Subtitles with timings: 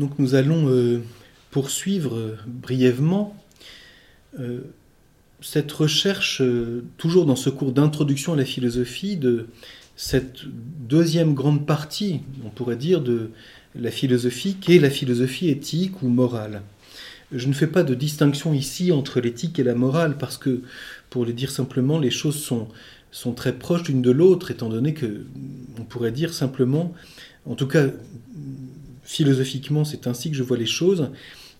[0.00, 1.02] Donc nous allons euh,
[1.50, 3.36] poursuivre euh, brièvement
[4.40, 4.60] euh,
[5.42, 6.42] cette recherche,
[6.98, 9.46] toujours dans ce cours d'introduction à la philosophie, de
[9.96, 13.30] cette deuxième grande partie, on pourrait dire, de
[13.74, 16.60] la philosophie, qui est la philosophie éthique ou morale.
[17.32, 20.60] Je ne fais pas de distinction ici entre l'éthique et la morale, parce que,
[21.08, 22.68] pour le dire simplement, les choses sont,
[23.10, 25.24] sont très proches l'une de l'autre, étant donné que,
[25.78, 26.92] on pourrait dire simplement,
[27.46, 27.86] en tout cas
[29.02, 31.10] philosophiquement, c'est ainsi que je vois les choses.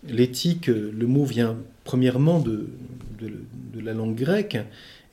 [0.09, 2.69] L'éthique, le mot vient premièrement de,
[3.21, 4.59] de, la langue grecque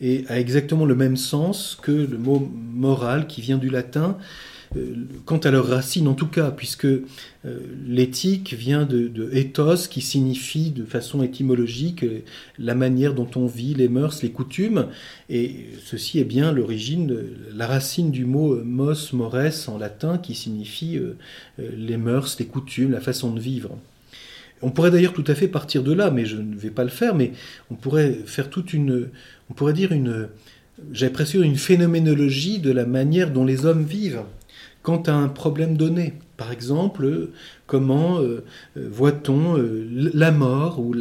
[0.02, 4.18] et a exactement le même sens que le mot moral qui vient du latin
[5.26, 7.02] quant à leur racine en tout cas, puisque euh,
[7.88, 12.20] l'éthique vient de, ethos, qui signifie de façon étymologique euh,
[12.60, 14.88] la manière dont on vit, les mœurs, les coutumes,
[15.30, 17.18] et ceci est bien l'origine,
[17.56, 21.00] la racine du mot mos, mores en latin, qui signifie
[21.58, 23.78] les mœurs, les coutumes, la façon de vivre.
[24.62, 26.90] On pourrait d'ailleurs tout à fait partir de là, mais je ne vais pas le
[26.90, 27.32] faire, mais
[27.70, 29.10] on pourrait faire toute une,
[29.50, 30.28] on pourrait dire une,
[30.92, 34.24] j'ai presque une phénoménologie de la manière dont les hommes vivent
[34.88, 36.14] quant à un problème donné.
[36.38, 37.30] Par exemple,
[37.66, 38.46] comment euh,
[38.78, 40.96] euh, voit-on euh, la mort ou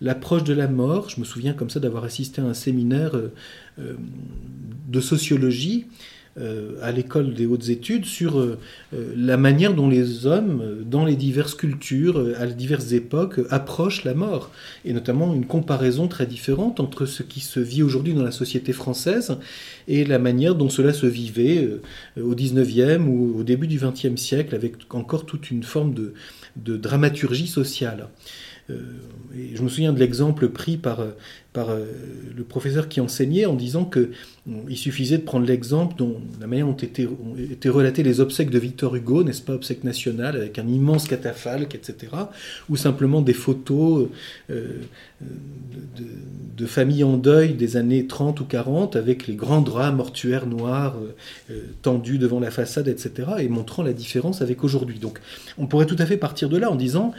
[0.00, 3.12] l'approche de la mort Je me souviens comme ça d'avoir assisté à un séminaire
[3.76, 5.86] de sociologie
[6.82, 8.58] à l'école des hautes études sur euh,
[8.94, 14.14] euh, la manière dont les hommes, dans les diverses cultures, à diverses époques, approchent la
[14.14, 14.50] mort,
[14.84, 18.72] et notamment une comparaison très différente entre ce qui se vit aujourd'hui dans la société
[18.72, 19.38] française
[19.86, 21.68] et la manière dont cela se vivait
[22.20, 26.14] au 19e ou au début du 20e siècle, avec encore toute une forme de,
[26.56, 28.08] de dramaturgie sociale.
[28.70, 31.02] Et je me souviens de l'exemple pris par,
[31.52, 34.10] par le professeur qui enseignait en disant que
[34.68, 38.50] il suffisait de prendre l'exemple dont la manière dont étaient, ont été relatées les obsèques
[38.50, 42.12] de Victor Hugo, n'est-ce pas, obsèques nationales, avec un immense catafalque, etc.,
[42.68, 44.08] ou simplement des photos
[44.50, 44.78] euh,
[46.56, 50.96] de, familles en deuil des années 30 ou 40, avec les grands draps mortuaires noirs
[50.96, 51.14] euh,
[51.50, 54.98] euh, tendus devant la façade, etc., et montrant la différence avec aujourd'hui.
[54.98, 55.20] Donc
[55.58, 57.12] on pourrait tout à fait partir de là en disant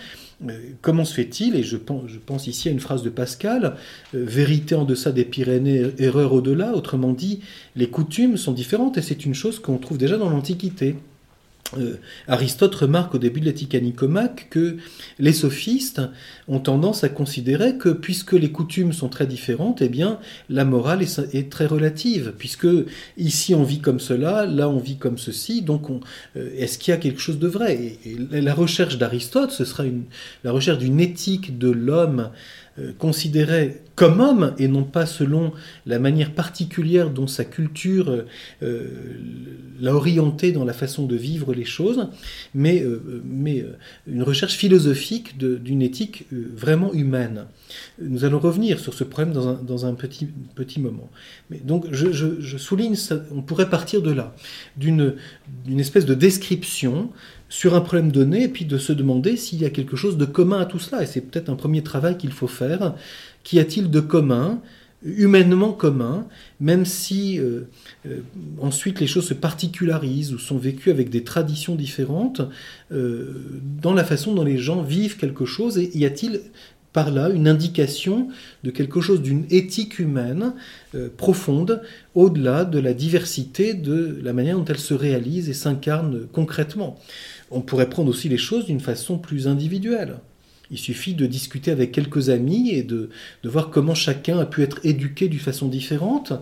[0.81, 3.75] comment se fait-il, et je pense, ici à une phrase de Pascal,
[4.13, 7.41] vérité en deçà des Pyrénées, erreur au-delà, autrement dit,
[7.75, 10.95] les coutumes sont différentes et c'est une chose qu'on trouve déjà dans l'Antiquité.
[11.77, 11.97] Euh,
[12.27, 14.77] Aristote remarque au début de l'éthique à Nicomaque que
[15.19, 16.01] les sophistes
[16.47, 20.19] ont tendance à considérer que puisque les coutumes sont très différentes, eh bien
[20.49, 22.67] la morale est, très relative, puisque
[23.17, 25.89] ici on vit comme cela, là on vit comme ceci, donc
[26.35, 27.97] euh, est-ce qu'il y a quelque chose de vrai?
[28.05, 29.83] Et, la recherche d'Aristote, ce sera
[30.43, 32.29] la recherche d'une éthique de l'homme
[32.79, 35.51] euh, considéré comme homme et non pas selon
[35.85, 38.25] la manière particulière dont sa culture
[38.63, 38.87] euh,
[39.81, 42.07] l'a orienté dans la façon de vivre les choses,
[42.53, 43.65] mais, euh, mais
[44.07, 47.45] une recherche philosophique d'une éthique vraiment humaine.
[48.01, 51.09] Nous allons revenir sur ce problème dans un, dans un petit, petit moment.
[51.49, 54.33] Mais donc je, je, souligne, ça, on pourrait partir de là,
[54.77, 55.15] d'une
[55.77, 57.09] espèce de description
[57.49, 60.25] sur un problème donné et puis de se demander s'il y a quelque chose de
[60.25, 61.03] commun à tout cela.
[61.03, 62.95] Et c'est peut-être un premier travail qu'il faut faire.
[63.43, 64.61] Qu'y a-t-il de commun
[65.03, 66.27] humainement commun,
[66.59, 67.61] même si euh,
[68.05, 68.19] euh,
[68.59, 72.41] ensuite les choses se particularisent ou sont vécues avec des traditions différentes,
[72.91, 76.41] euh, dans la façon dont les gens vivent quelque chose, et y a-t-il
[76.91, 78.29] par là une indication
[78.63, 80.53] de quelque chose d'une éthique humaine
[81.17, 81.83] profonde,
[82.15, 86.99] au-delà de la diversité de la manière dont elle se réalise et s'incarne concrètement?
[87.51, 90.19] On pourrait prendre aussi les choses d'une façon plus individuelle.
[90.71, 93.09] Il suffit de discuter avec quelques amis et de,
[93.43, 96.33] voir comment chacun a pu être éduqué d'une façon différente,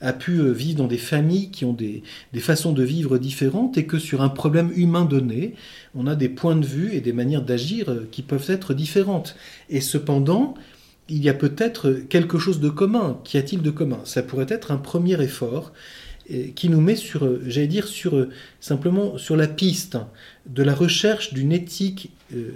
[0.00, 2.02] a pu euh, vivre dans des familles qui ont des,
[2.38, 5.54] façons de vivre différentes et que sur un problème humain donné,
[5.94, 9.36] on a des points de vue et des manières d'agir euh, qui peuvent être différentes.
[9.70, 10.54] Et cependant,
[11.08, 13.20] il y a peut-être quelque chose de commun.
[13.22, 14.00] Qu'y a-t-il de commun?
[14.04, 15.72] Ça pourrait être un premier effort
[16.54, 18.28] qui nous met sur, euh, j'allais dire, sur, euh,
[18.60, 19.98] simplement sur la piste
[20.46, 22.50] de la recherche d'une éthique euh,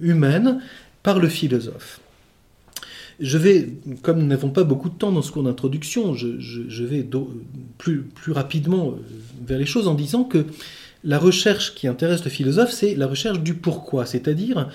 [0.00, 0.60] humaine
[1.02, 2.00] par le philosophe.
[3.20, 3.68] Je vais,
[4.02, 7.04] comme nous n'avons pas beaucoup de temps dans ce cours d'introduction, je, vais
[7.76, 8.94] plus, plus rapidement
[9.44, 10.44] vers les choses en disant que
[11.02, 14.68] la recherche qui intéresse le philosophe, c'est la recherche du pourquoi, c'est-à-dire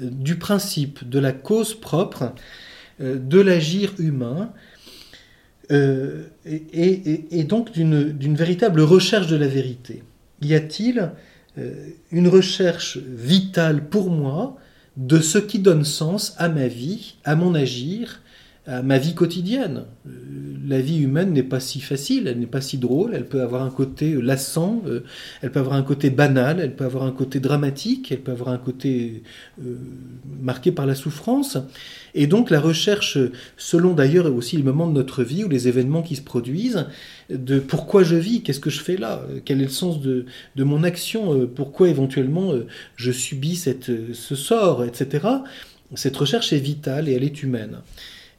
[0.00, 2.32] du principe, de la cause propre,
[2.98, 4.50] de l'agir humain,
[5.70, 10.02] euh, et, donc d'une véritable recherche de la vérité.
[10.42, 11.10] Y a-t-il
[11.58, 11.72] euh,
[12.10, 14.56] une recherche vitale pour moi
[14.96, 18.20] de ce qui donne sens à ma vie, à mon agir,
[18.66, 19.84] à ma vie quotidienne.
[20.06, 20.10] Euh,
[20.66, 23.62] la vie humaine n'est pas si facile, elle n'est pas si drôle, elle peut avoir
[23.62, 24.82] un côté lassant,
[25.42, 28.48] elle peut avoir un côté banal, elle peut avoir un côté dramatique, elle peut avoir
[28.48, 29.24] un côté
[30.40, 31.58] marqué par la souffrance.
[32.14, 33.18] Et donc la recherche,
[33.58, 36.86] selon d'ailleurs aussi le moment de notre vie ou les événements qui se produisent,
[37.28, 40.24] de pourquoi je vis, qu'est-ce que je fais là, quel est le sens de,
[40.56, 42.54] de mon action, pourquoi éventuellement
[42.96, 45.26] je subis cette, ce sort, etc.
[45.94, 47.78] Cette recherche est vitale et elle est humaine.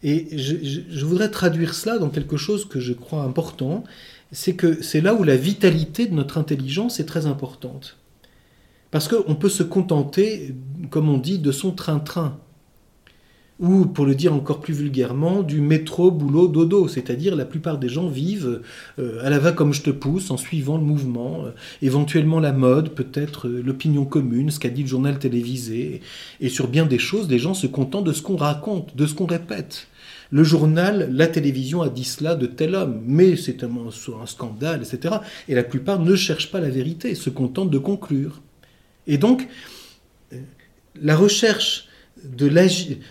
[0.04, 3.84] Et je, voudrais traduire cela dans quelque chose que je crois important,
[4.32, 7.98] c'est que c'est là où la vitalité de notre intelligence est très importante.
[8.92, 10.56] Parce qu'on peut se contenter,
[10.90, 12.40] comme on dit, de son train-train
[13.60, 17.88] ou pour le dire encore plus vulgairement, du métro, boulot, dodo, c'est-à-dire la plupart des
[17.88, 18.62] gens vivent
[19.00, 22.52] euh, à la va comme je te pousse, en suivant le mouvement, euh, éventuellement la
[22.52, 26.02] mode, peut-être euh, l'opinion commune, ce qu'a dit le journal télévisé,
[26.42, 29.14] et sur bien des choses, des gens se contentent de ce qu'on raconte, de ce
[29.14, 29.88] qu'on répète.
[30.32, 34.82] Le journal, la télévision a dit cela de tel homme, mais c'est un, un scandale,
[34.82, 35.16] etc.
[35.48, 38.42] Et la plupart ne cherchent pas la vérité, se contentent de conclure.
[39.08, 39.48] Et donc,
[41.00, 41.88] la recherche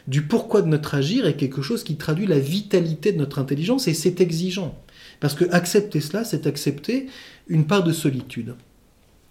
[0.07, 3.89] du pourquoi de notre agir est quelque chose qui traduit la vitalité de notre intelligence
[3.89, 4.79] et c'est exigeant.
[5.21, 7.07] Parce que accepter cela, c'est accepter
[7.49, 8.55] une part de solitude.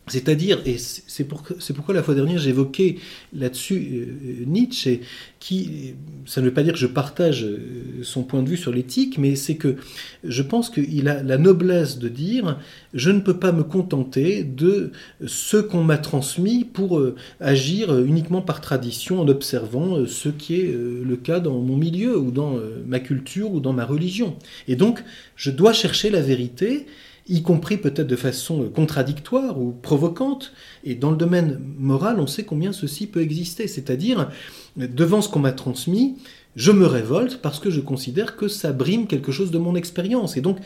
[0.08, 2.98] C'est-à-dire, et c'est pourquoi la fois dernière j'évoquais
[3.34, 5.00] là-dessus euh, Nietzsche,
[5.40, 5.94] qui,
[6.26, 9.18] ça ne veut pas dire que je partage euh, son point de vue sur l'éthique,
[9.18, 9.78] mais c'est que
[10.26, 12.60] je pense qu'il a la noblesse de dire
[12.94, 14.92] je ne peux pas me contenter de
[15.26, 20.74] ce qu'on m'a transmis pour euh, agir uniquement par tradition en observant ce qui est
[20.74, 24.36] le cas dans mon milieu ou dans ma culture ou dans ma religion.
[24.68, 25.04] Et donc,
[25.36, 26.88] je dois chercher la vérité
[27.28, 30.54] y compris peut-être de façon contradictoire ou provocante.
[30.84, 33.68] Et dans le domaine moral, on sait combien ceci peut exister.
[33.68, 34.30] C'est-à-dire,
[34.76, 36.18] devant ce qu'on m'a transmis,
[36.56, 40.38] je me révolte parce que je considère que ça brime quelque chose de mon expérience.
[40.38, 40.58] Et donc,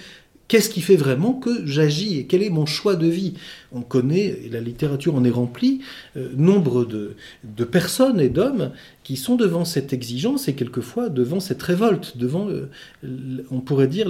[0.47, 3.35] qu'est-ce qui fait vraiment que j'agis et quel est mon choix de vie?
[3.71, 5.81] On connaît, et la littérature en est remplie,
[6.15, 7.15] euh, nombre de,
[7.65, 8.71] personnes et d'hommes
[9.03, 12.69] qui sont devant cette exigence et quelquefois devant cette révolte, devant, euh,
[13.51, 14.09] on pourrait dire,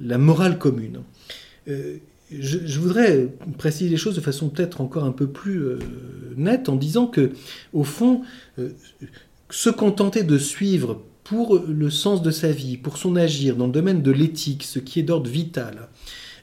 [0.00, 1.00] la morale commune.
[1.68, 1.98] Euh,
[2.30, 5.78] je, voudrais préciser les choses de façon peut-être encore un peu plus euh,
[6.36, 7.30] nette en disant que,
[7.72, 8.22] au fond,
[8.58, 8.70] euh,
[9.50, 13.72] se contenter de suivre pour le sens de sa vie, pour son agir dans le
[13.72, 15.88] domaine de l'éthique, ce qui est d'ordre vital,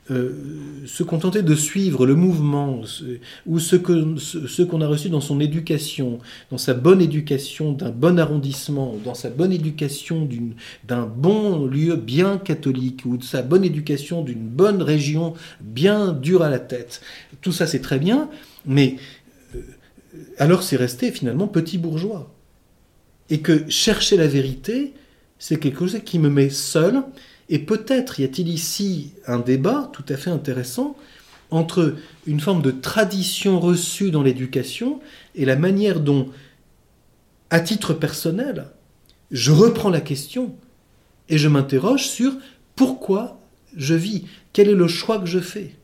[0.09, 2.81] se contenter de suivre le mouvement
[3.45, 6.19] ou ce qu'on ce, a reçu dans son éducation,
[6.51, 10.27] dans sa bonne éducation d'un bon arrondissement, dans sa bonne éducation
[10.85, 16.41] d'un bon lieu bien catholique ou de sa bonne éducation d'une bonne région bien dure
[16.41, 17.01] à la tête.
[17.41, 18.29] Tout ça c'est très bien,
[18.65, 18.97] mais
[19.55, 19.61] euh,
[20.38, 22.29] alors c'est resté finalement petit bourgeois.
[23.29, 24.94] Et que chercher la vérité,
[25.39, 27.03] c'est quelque chose qui me met seul
[27.50, 30.95] et peut-être y a-t-il ici un débat tout à fait intéressant
[31.51, 31.95] entre
[32.25, 35.00] une forme de tradition reçue dans l'éducation
[35.36, 36.30] et la manière dont,
[37.50, 38.68] à titre personnel,
[39.31, 40.56] je reprends la question
[41.30, 42.34] et je m'interroge sur
[42.75, 43.40] pourquoi
[43.75, 45.75] je vis, quel est le choix que je fais.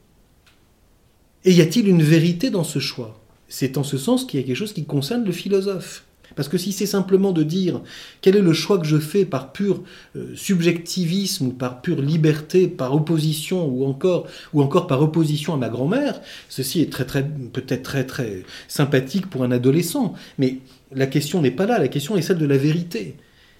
[1.45, 3.19] Et y a-t-il une vérité dans ce choix?
[3.47, 6.05] C'est en ce sens qu'il y a quelque chose qui concerne le philosophe.
[6.35, 7.81] Parce que si c'est simplement de dire
[8.21, 9.83] quel est le choix que je fais par pur
[10.15, 15.57] euh, subjectivisme ou par pure liberté, par opposition ou encore, ou encore par opposition à
[15.57, 20.13] ma grand-mère, ceci est très, très, peut-être très très sympathique pour un adolescent.
[20.37, 20.59] Mais
[20.91, 23.15] la question n'est pas là, la question est celle de la vérité.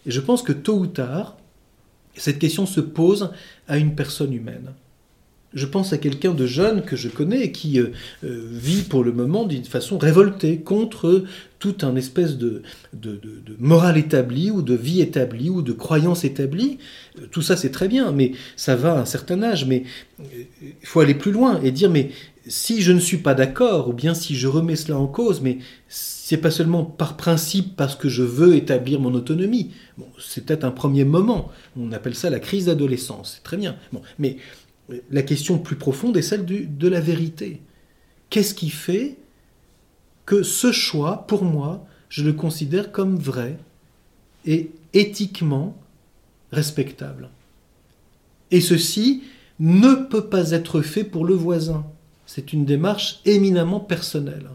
[0.06, 1.38] Et je pense que tôt ou tard,
[2.16, 3.32] cette question se pose
[3.68, 4.74] à une personne humaine.
[5.54, 7.88] Je pense à quelqu'un de jeune que je connais et qui euh,
[8.24, 11.24] euh, vit pour le moment d'une façon révoltée contre
[11.58, 12.62] tout un espèce de,
[13.58, 16.78] morale établie ou de vie établie ou de croyance établie.
[17.18, 19.66] Euh, tout ça c'est très bien, mais ça va à un certain âge.
[19.66, 19.84] Mais
[20.62, 22.12] il faut aller plus loin et dire mais
[22.48, 25.58] si je ne suis pas d'accord ou bien si je remets cela en cause, mais
[25.88, 29.72] c'est pas seulement par principe parce que je veux établir mon autonomie.
[29.98, 31.50] Bon, c'est peut-être un premier moment.
[31.76, 33.34] On appelle ça la crise d'adolescence.
[33.36, 33.76] C'est très bien.
[33.92, 34.38] Bon, mais
[35.12, 37.62] la question plus profonde est celle de la vérité.
[38.30, 39.18] Qu'est-ce qui fait
[40.26, 43.58] que ce choix, pour moi, je le considère comme vrai
[44.46, 45.76] et éthiquement
[46.52, 47.30] respectable?
[48.52, 49.24] Et ceci
[49.60, 51.86] ne peut pas être fait pour le voisin.
[52.26, 54.50] C'est une démarche éminemment personnelle.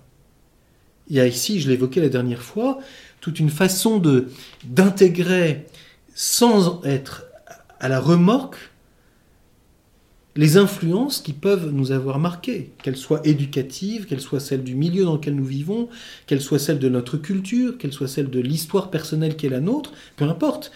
[1.08, 2.78] Il y a ici, je l'évoquais la dernière fois,
[3.20, 4.28] toute une façon de
[4.64, 5.66] d'intégrer
[6.14, 7.24] sans être
[7.80, 8.70] à la remorque
[10.36, 15.04] les influences qui peuvent nous avoir marquées, qu'elles soient éducatives, qu'elles soient celles du milieu
[15.04, 15.88] dans lequel nous vivons,
[16.26, 19.60] qu'elles soient celles de notre culture, qu'elles soient celles de l'histoire personnelle qui est la
[19.60, 20.72] nôtre, peu importe.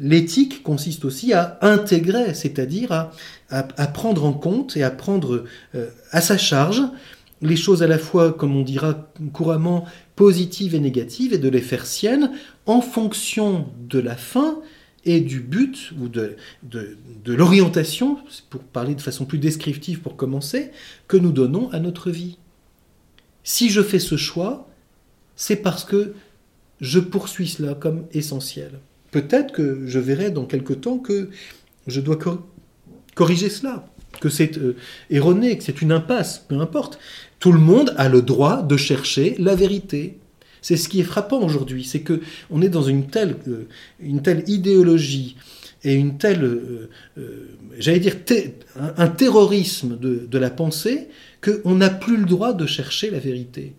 [0.00, 3.10] l'éthique consiste aussi à intégrer, c'est-à-dire
[3.50, 5.44] à, prendre en compte et à prendre
[5.74, 6.82] euh, à sa charge
[7.42, 9.84] les choses à la fois, comme on dira couramment,
[10.16, 12.30] positives et négatives, et de les faire siennes
[12.64, 14.58] en fonction de la fin
[15.06, 16.96] et du but ou de, de,
[17.26, 18.18] l'orientation,
[18.50, 20.70] pour parler de façon plus descriptive pour commencer,
[21.08, 22.38] que nous donnons à notre vie.
[23.42, 24.68] Si je fais ce choix,
[25.36, 26.14] c'est parce que
[26.80, 28.72] je poursuis cela comme essentiel.
[29.10, 31.28] Peut-être que je verrai dans quelque temps que
[31.86, 32.18] je dois
[33.14, 33.86] corriger cela,
[34.20, 34.76] que c'est euh,
[35.10, 36.98] erroné, que c'est une impasse, peu importe.
[37.38, 40.18] Tout le monde a le droit de chercher la vérité.
[40.64, 45.36] C'est ce qui est frappant aujourd'hui, c'est que on est dans une telle, euh, idéologie
[45.82, 46.88] et une telle, euh,
[47.78, 48.16] j'allais dire,
[48.96, 51.08] un, terrorisme de, de la pensée
[51.42, 53.74] qu'on n'a plus le droit de chercher la vérité.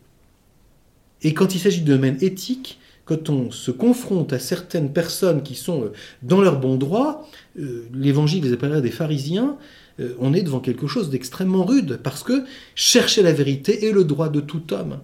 [1.24, 5.56] Et quand il s'agit de domaine éthique, quand on se confronte à certaines personnes qui
[5.56, 7.28] sont euh, dans leur bon droit,
[7.60, 9.58] euh, l'évangile les appellerait des pharisiens,
[10.00, 12.44] euh, on est devant quelque chose d'extrêmement rude, parce que
[12.76, 15.00] chercher la vérité est le droit de tout homme.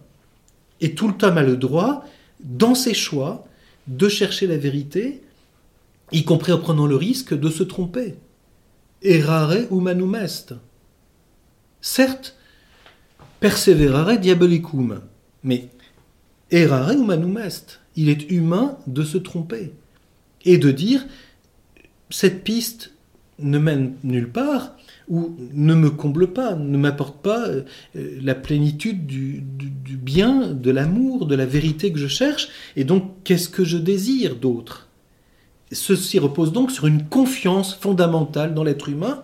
[0.81, 2.05] Et tout homme a le droit,
[2.39, 3.47] dans ses choix,
[3.87, 5.21] de chercher la vérité,
[6.11, 8.15] y compris en prenant le risque de se tromper.
[9.01, 10.53] Errare humanum est.
[11.81, 12.35] Certes,
[13.39, 15.01] perseverare diabolicum,
[15.43, 15.69] mais
[16.51, 19.73] errare humanum est il est humain de se tromper
[20.45, 21.05] et de dire
[22.09, 22.93] cette piste
[23.41, 24.75] ne mène nulle part
[25.07, 27.63] ou ne me comble pas, ne m'apporte pas euh,
[27.95, 29.43] la plénitude du,
[29.97, 34.35] bien, de l'amour, de la vérité que je cherche, et donc qu'est-ce que je désire
[34.35, 34.87] d'autre?
[35.71, 39.23] Ceci repose donc sur une confiance fondamentale dans l'être humain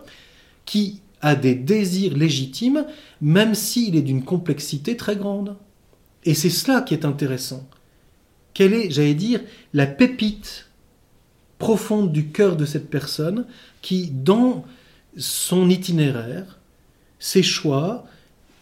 [0.66, 2.86] qui a des désirs légitimes,
[3.22, 5.56] même s'il est d'une complexité très grande.
[6.24, 7.68] Et c'est cela qui est intéressant.
[8.54, 9.42] Quelle est, j'allais dire,
[9.74, 10.67] la pépite
[11.60, 13.46] profonde du cœur de cette personne
[13.82, 14.66] qui, dans
[15.18, 16.60] son itinéraire,
[17.20, 18.06] ses choix,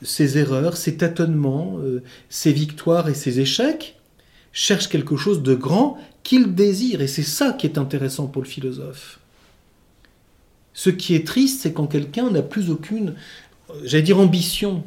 [0.01, 3.99] ses erreurs, ses tâtonnements, euh, ses victoires et ses échecs,
[4.51, 7.01] cherche quelque chose de grand qu'il désire.
[7.01, 9.19] Et c'est ça qui est intéressant pour le philosophe.
[10.73, 13.15] Ce qui est triste, c'est quand quelqu'un n'a plus aucune,
[13.83, 14.83] j'allais dire ambition,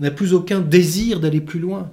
[0.00, 1.90] n'a plus aucun désir d'aller plus loin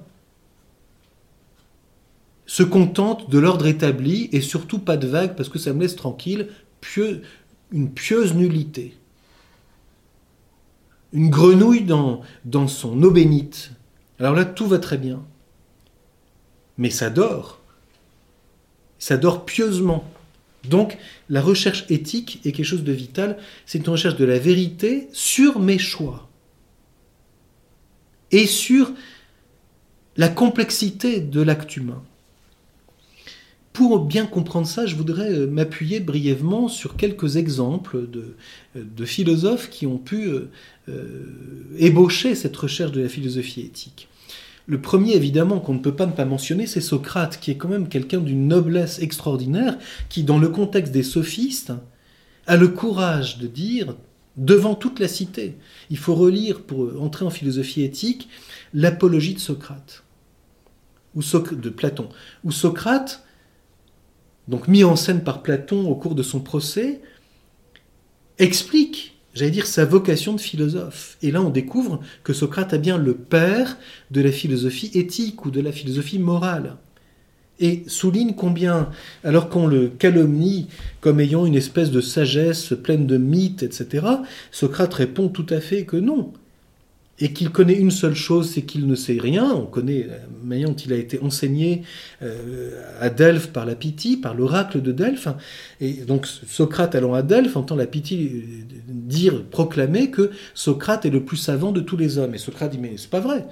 [2.52, 5.96] se contente de l'ordre établi et surtout pas de vagues parce que ça me laisse
[5.96, 6.50] tranquille,
[7.72, 8.94] une pieuse nullité.
[11.14, 13.70] Une grenouille dans, dans son eau bénite.
[14.18, 15.24] Alors là, tout va très bien.
[16.76, 17.58] Mais ça dort.
[18.98, 20.04] Ça dort pieusement.
[20.68, 20.98] Donc,
[21.30, 23.38] la recherche éthique est quelque chose de vital.
[23.64, 26.28] C'est une recherche de la vérité sur mes choix.
[28.30, 28.92] Et sur
[30.18, 32.02] la complexité de l'acte humain.
[33.72, 38.36] Pour bien comprendre ça, je voudrais euh, m'appuyer brièvement sur quelques exemples de,
[38.76, 40.30] euh, philosophes qui ont pu
[40.88, 41.24] euh,
[41.78, 44.08] ébaucher cette recherche de la philosophie éthique.
[44.66, 47.68] Le premier, évidemment, qu'on ne peut pas ne pas mentionner, c'est Socrate, qui est quand
[47.68, 51.72] même quelqu'un d'une noblesse extraordinaire, qui, dans le contexte des sophistes,
[52.46, 53.96] a le courage de dire,
[54.36, 55.56] devant toute la cité,
[55.90, 58.28] il faut relire, pour entrer en philosophie éthique,
[58.72, 60.04] l'apologie de Socrate,
[61.14, 62.08] ou de Platon,
[62.44, 63.24] où Socrate
[64.48, 67.00] donc mis en scène par Platon au cours de son procès,
[68.38, 71.16] explique, j'allais dire, sa vocation de philosophe.
[71.22, 73.78] Et là, on découvre que Socrate a bien le père
[74.10, 76.76] de la philosophie éthique ou de la philosophie morale.
[77.60, 78.90] Et souligne combien,
[79.22, 80.66] alors qu'on le calomnie
[81.00, 84.06] comme ayant une espèce de sagesse pleine de mythes, etc.,
[84.50, 86.32] Socrate répond tout à fait que non
[87.22, 89.48] et qu'il connaît une seule chose, c'est qu'il ne sait rien.
[89.54, 91.82] On connaît la manière dont il a été enseigné
[92.20, 95.28] euh, à Delphes par la Pythie, par l'oracle de Delphes.
[95.80, 101.10] Et donc Socrate allant à Delphes entend la Pythie euh, dire, proclamer que Socrate est
[101.10, 102.34] le plus savant de tous les hommes.
[102.34, 103.46] Et Socrate dit mais c'est pas vrai.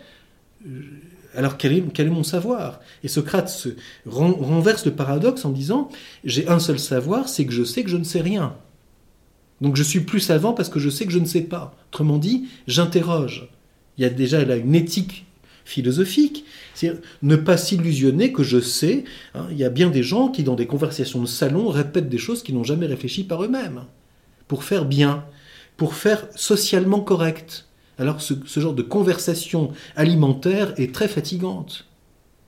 [0.66, 0.80] Euh,
[1.36, 2.80] alors quel est, mon savoir?
[3.04, 3.68] Et Socrate se
[4.04, 5.90] renverse le paradoxe en disant
[6.24, 8.56] j'ai un seul savoir, c'est que je sais que je ne sais rien.
[9.60, 11.76] Donc je suis plus savant parce que je sais que je ne sais pas.
[11.92, 13.48] Autrement dit, j'interroge.
[14.00, 15.26] Il y a déjà là une éthique
[15.66, 16.90] philosophique, c'est
[17.20, 19.04] ne pas s'illusionner que je sais.
[19.34, 19.46] Hein.
[19.50, 22.42] il y a bien des gens qui, dans des conversations de salon, répètent des choses
[22.42, 23.84] qu'ils n'ont jamais réfléchi par eux-mêmes,
[24.48, 25.26] pour faire bien,
[25.76, 27.68] pour faire socialement correct.
[27.98, 31.86] Alors ce, ce genre de conversation alimentaire est très fatigante.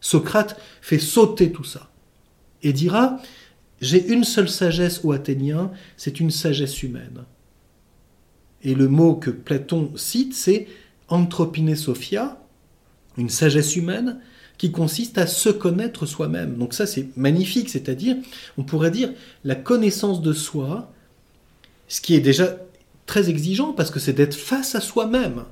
[0.00, 1.90] Socrate fait sauter tout ça
[2.62, 3.18] et dira
[3.82, 7.26] j'ai une seule sagesse aux Athéniens, c'est une sagesse humaine.
[8.62, 10.66] Et le mot que Platon cite, c'est
[11.12, 12.38] anthropine sophia,
[13.19, 14.19] une sagesse humaine,
[14.59, 16.57] qui consiste à se connaître soi-même.
[16.57, 18.16] Donc ça c'est magnifique, c'est-à-dire,
[18.57, 19.11] on pourrait dire,
[19.45, 20.92] la connaissance de soi,
[21.88, 22.59] ce qui est déjà
[23.07, 25.45] très exigeant parce que c'est d'être face à soi-même,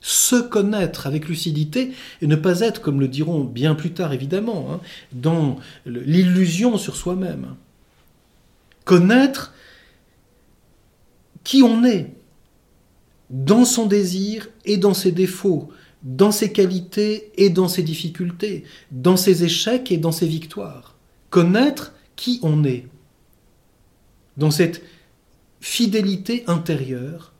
[0.00, 4.68] se connaître avec lucidité et ne pas être, comme le diront bien plus tard évidemment,
[4.70, 4.80] hein,
[5.12, 5.56] dans
[5.86, 7.54] l'illusion sur soi-même.
[8.84, 9.54] Connaître
[11.44, 12.15] qui on est,
[13.30, 15.68] dans son désir et dans ses défauts,
[16.02, 20.96] dans ses qualités et dans ses difficultés, dans ses échecs et dans ses victoires.
[21.30, 22.86] Connaître qui on est,
[24.36, 24.82] dans cette
[25.60, 27.32] fidélité intérieure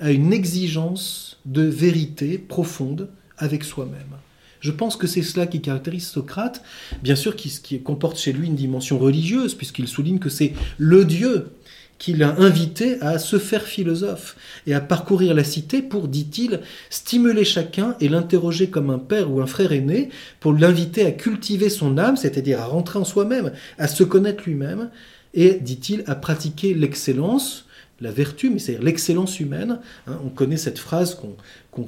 [0.00, 4.16] à une exigence de vérité profonde avec soi-même.
[4.60, 6.62] Je pense que c'est cela qui caractérise Socrate,
[7.02, 11.52] bien sûr qui, comporte chez lui une dimension religieuse, puisqu'il souligne que c'est le Dieu
[11.98, 14.36] qui l'a invité à se faire philosophe
[14.66, 19.40] et à parcourir la cité pour, dit-il, stimuler chacun et l'interroger comme un père ou
[19.40, 23.88] un frère aîné, pour l'inviter à cultiver son âme, c'est-à-dire à rentrer en soi-même, à
[23.88, 24.90] se connaître lui-même,
[25.34, 27.66] et, dit-il, à pratiquer l'excellence,
[28.00, 29.80] la vertu, mais c'est-à-dire l'excellence humaine.
[30.06, 30.18] Hein.
[30.24, 31.86] on connaît cette phrase qu'on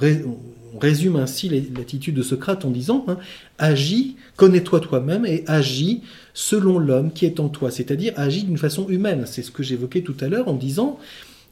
[0.80, 3.18] résume ainsi l'attitude de Socrate en disant hein,
[3.58, 6.02] Agis, connais-toi toi-même et agis
[6.40, 9.24] selon l'homme qui est en toi, c'est-à-dire agis d'une façon humaine.
[9.26, 10.98] C'est ce que j'évoquais tout à l'heure en disant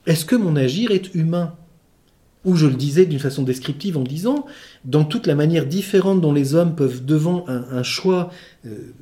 [0.07, 1.55] Est-ce que mon agir est humain?
[2.47, 4.47] Ou je le disais d'une façon descriptive en disant,
[4.87, 8.31] dans toute la manière différente dont les hommes peuvent, devant un, choix,
[8.65, 8.95] euh,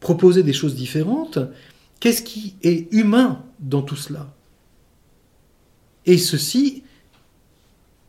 [0.00, 1.38] proposer des choses différentes,
[2.00, 4.34] qu'est-ce qui est humain dans tout cela?
[6.06, 6.82] Et ceci,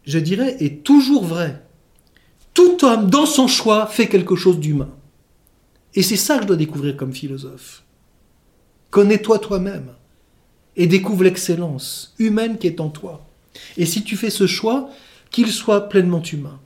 [0.05, 1.62] je dirais, est toujours vrai.
[2.55, 4.89] Tout homme, dans son choix, fait quelque chose d'humain.
[5.95, 7.83] Et c'est ça que je dois découvrir comme philosophe.
[8.91, 9.91] Connais-toi toi-même
[10.75, 13.25] et découvre l'excellence humaine qui est en toi.
[13.77, 14.89] Et si tu fais ce choix,
[15.31, 16.59] qu'il soit pleinement humain.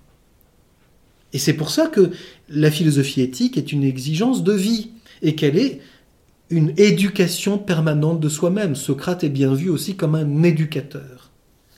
[1.34, 2.12] Et c'est pour ça que
[2.50, 5.80] la philosophie éthique est une exigence de vie et qu'elle est
[6.50, 8.76] une éducation permanente de soi-même.
[8.76, 11.32] Socrate est bien vu aussi comme un éducateur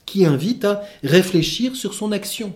[0.06, 2.54] qui invite à réfléchir sur son action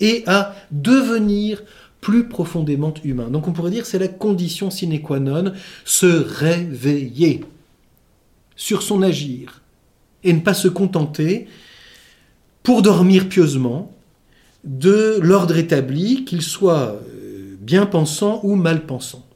[0.00, 1.62] et à devenir
[2.02, 3.30] plus profondément humain.
[3.30, 5.54] Donc on pourrait dire c'est la condition sine qua non,
[5.86, 7.42] se réveiller
[8.54, 9.62] sur son agir
[10.22, 11.46] et ne pas se contenter
[12.62, 13.90] pour dormir pieusement
[14.64, 19.26] de l'ordre établi, qu'il soit euh, bien pensant ou mal pensant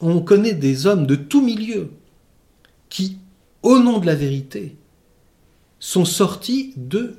[0.00, 1.90] on connaît des hommes de tout milieu
[2.88, 3.18] qui,
[3.62, 4.76] au nom de la vérité,
[5.78, 7.16] sont sortis de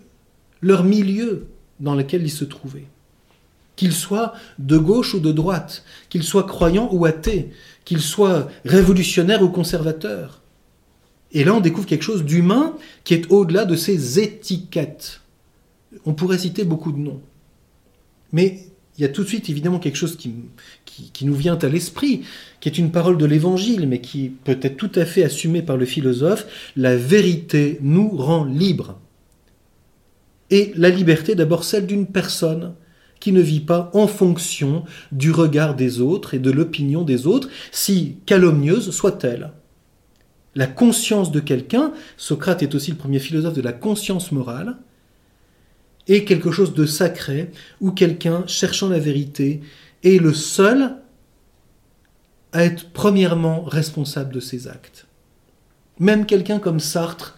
[0.62, 1.48] leur milieu
[1.80, 2.88] dans lequel ils se trouvaient.
[3.76, 7.52] Qu'ils soient de gauche ou de droite, qu'ils soient croyants ou athées,
[7.84, 10.42] qu'ils soient révolutionnaires ou conservateurs.
[11.32, 15.22] Et là, on découvre quelque chose d'humain qui est au-delà de ces étiquettes.
[16.06, 17.22] On pourrait citer beaucoup de noms.
[18.32, 20.34] Mais il y a tout de suite évidemment quelque chose qui,
[20.86, 22.22] qui, nous vient à l'esprit,
[22.62, 25.76] qui est une parole de l'Évangile, mais qui peut être tout à fait assumée par
[25.76, 26.48] le philosophe.
[26.78, 28.98] La vérité nous rend libres.
[30.50, 32.74] Et la liberté, d'abord celle d'une personne
[33.26, 37.50] qui ne vit pas en fonction du regard des autres et de l'opinion des autres,
[37.72, 39.52] si calomnieuse soit-elle.
[40.54, 44.78] La conscience de quelqu'un, Socrate est aussi le premier philosophe de la conscience morale,
[46.08, 47.50] est quelque chose de sacré,
[47.82, 49.62] où quelqu'un, cherchant la vérité,
[50.04, 50.98] est le seul
[52.54, 55.08] à être premièrement responsable de ses actes.
[55.98, 57.36] Même quelqu'un comme Sartre,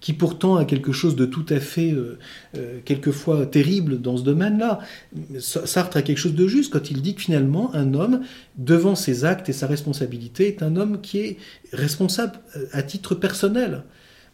[0.00, 2.18] qui pourtant a quelque chose de tout à fait, euh,
[2.56, 4.80] euh, quelquefois terrible dans ce domaine-là.
[5.38, 8.22] Sartre a quelque chose de juste quand il dit que finalement, un homme,
[8.56, 11.36] devant ses actes et sa responsabilité, est un homme qui est
[11.72, 13.82] responsable euh, à titre personnel.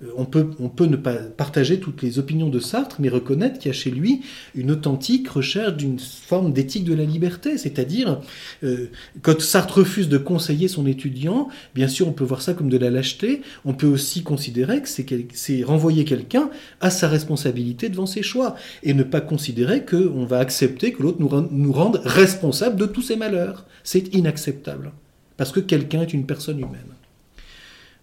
[0.02, 3.74] Euh, on peut, ne pas partager toutes les opinions de Sartre, mais reconnaître qu'il y
[3.74, 4.20] a chez lui
[4.54, 7.56] une authentique recherche d'une forme d'éthique de la liberté.
[7.56, 8.20] C'est-à-dire,
[8.62, 8.90] euh,
[9.22, 12.76] quand Sartre refuse de conseiller son étudiant, bien sûr, on peut voir ça comme de
[12.76, 13.40] la lâcheté.
[13.64, 18.92] On peut aussi considérer que c'est renvoyer quelqu'un à sa responsabilité devant ses choix et
[18.92, 23.16] ne pas considérer qu'on va accepter que l'autre nous, nous rende responsables de tous ses
[23.16, 23.64] malheurs.
[23.82, 24.92] C'est inacceptable
[25.38, 26.96] parce que quelqu'un est une personne humaine.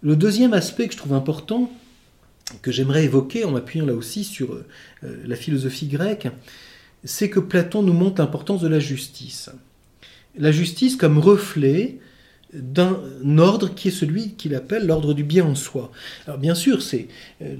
[0.01, 1.71] Le deuxième aspect que je trouve important,
[2.61, 4.65] que j'aimerais évoquer en m'appuyant là aussi sur euh,
[5.25, 6.27] la philosophie grecque,
[7.03, 9.49] c'est que Platon nous montre l'importance de la justice.
[10.37, 11.99] La justice comme reflet
[12.53, 12.99] d'un
[13.39, 15.91] ordre qui est celui qu'il appelle l'ordre du bien en soi.
[16.27, 17.55] Alors bien sûr, euh,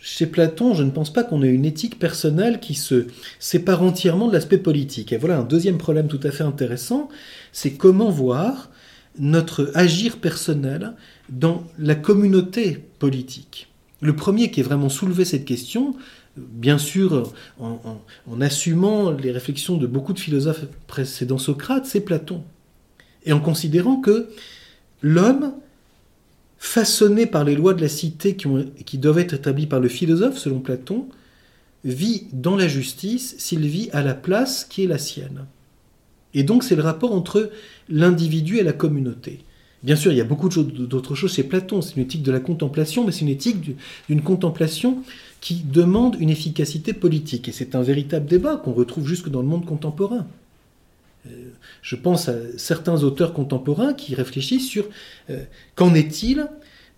[0.00, 3.06] chez Platon, je ne pense pas qu'on ait une éthique personnelle qui se
[3.38, 5.12] sépare entièrement de l'aspect politique.
[5.12, 7.08] Et voilà un deuxième problème tout à fait intéressant,
[7.52, 8.70] c'est comment voir
[9.18, 10.94] notre agir personnel
[11.28, 13.68] dans la communauté politique.
[14.04, 15.96] Le premier qui est vraiment soulevé cette question,
[16.36, 22.44] bien sûr, en, assumant les réflexions de beaucoup de philosophes précédents Socrate, c'est Platon.
[23.24, 24.28] Et en considérant que
[25.00, 25.54] l'homme,
[26.58, 30.60] façonné par les lois de la cité qui doivent être établies par le philosophe, selon
[30.60, 31.08] Platon,
[31.82, 35.46] vit dans la justice s'il vit à la place qui est la sienne.
[36.34, 37.50] Et donc c'est le rapport entre
[37.88, 39.46] l'individu et la communauté.
[39.84, 41.82] Bien sûr, il y a beaucoup d'autres choses chez Platon.
[41.82, 43.76] C'est une éthique de la contemplation, mais c'est une éthique
[44.08, 45.02] d'une contemplation
[45.42, 47.50] qui demande une efficacité politique.
[47.50, 50.26] Et c'est un véritable débat qu'on retrouve jusque dans le monde contemporain.
[51.26, 51.50] Euh,
[51.82, 54.86] je pense à certains auteurs contemporains qui réfléchissent sur
[55.28, 55.44] euh,
[55.74, 56.48] qu'en est-il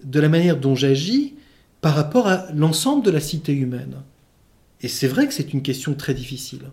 [0.05, 1.35] de la manière dont j'agis
[1.81, 3.97] par rapport à l'ensemble de la cité humaine.
[4.81, 6.71] Et c'est vrai que c'est une question très difficile.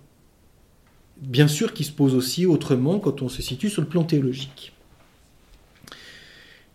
[1.20, 4.74] Bien sûr qui se pose aussi autrement quand on se situe sur le plan théologique.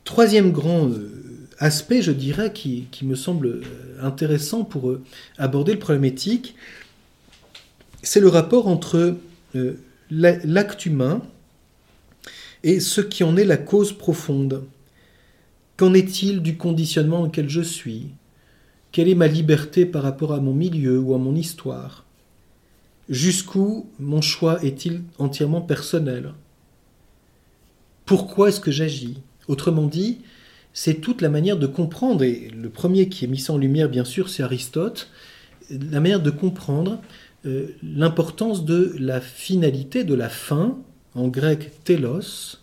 [0.08, 3.62] Troisième grand euh, aspect, je dirais, qui, me semble euh,
[4.00, 5.02] intéressant pour euh,
[5.36, 6.54] aborder le problème éthique,
[8.02, 9.18] c'est le rapport entre
[10.10, 11.20] l'acte humain
[12.64, 14.64] et ce qui en est la cause profonde.
[15.76, 18.06] Qu'en est-il du conditionnement dans lequel je suis?
[18.92, 22.06] Quelle est ma liberté par rapport à mon milieu ou à mon histoire?
[23.10, 26.32] Jusqu'où mon choix est-il entièrement personnel?
[28.06, 29.18] Pourquoi est-ce que j'agis?
[29.48, 30.18] Autrement dit,
[30.72, 34.04] c'est toute la manière de comprendre, et le premier qui est mis en lumière, bien
[34.04, 35.10] sûr, c'est Aristote,
[35.70, 37.00] la manière de comprendre
[37.46, 40.78] euh, l'importance de la finalité, de la fin,
[41.14, 42.58] en grec telos,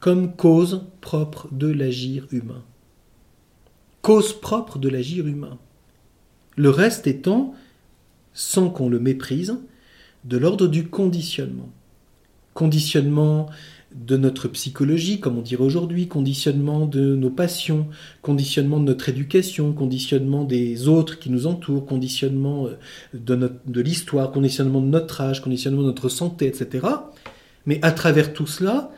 [0.00, 2.62] comme cause propre de l'agir humain.
[4.02, 5.58] Cause propre de l'agir humain.
[6.56, 7.54] Le reste étant,
[8.34, 9.56] sans qu'on le méprise,
[10.24, 11.70] de l'ordre du conditionnement.
[12.52, 13.48] Conditionnement
[13.94, 17.86] de notre psychologie, comme on dirait aujourd'hui, conditionnement de nos passions,
[18.22, 22.76] conditionnement de notre éducation, conditionnement des autres qui nous entourent, conditionnement euh,
[23.14, 26.86] de, de l'histoire, conditionnement de notre âge, conditionnement de notre santé, etc.
[27.66, 28.90] Mais à travers tout cela,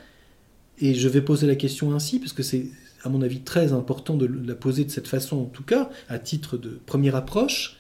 [0.79, 2.67] et je vais poser la question ainsi, parce que c'est
[3.05, 6.19] à mon avis très important de la poser de cette façon en tout cas, à
[6.19, 7.77] titre de première approche,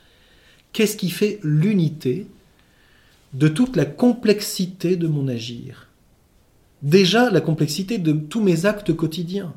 [0.72, 2.26] qu'est-ce qui fait l'unité
[3.33, 5.86] de toute la complexité de mon agir?
[6.83, 9.55] Déjà la complexité de tous mes actes quotidiens.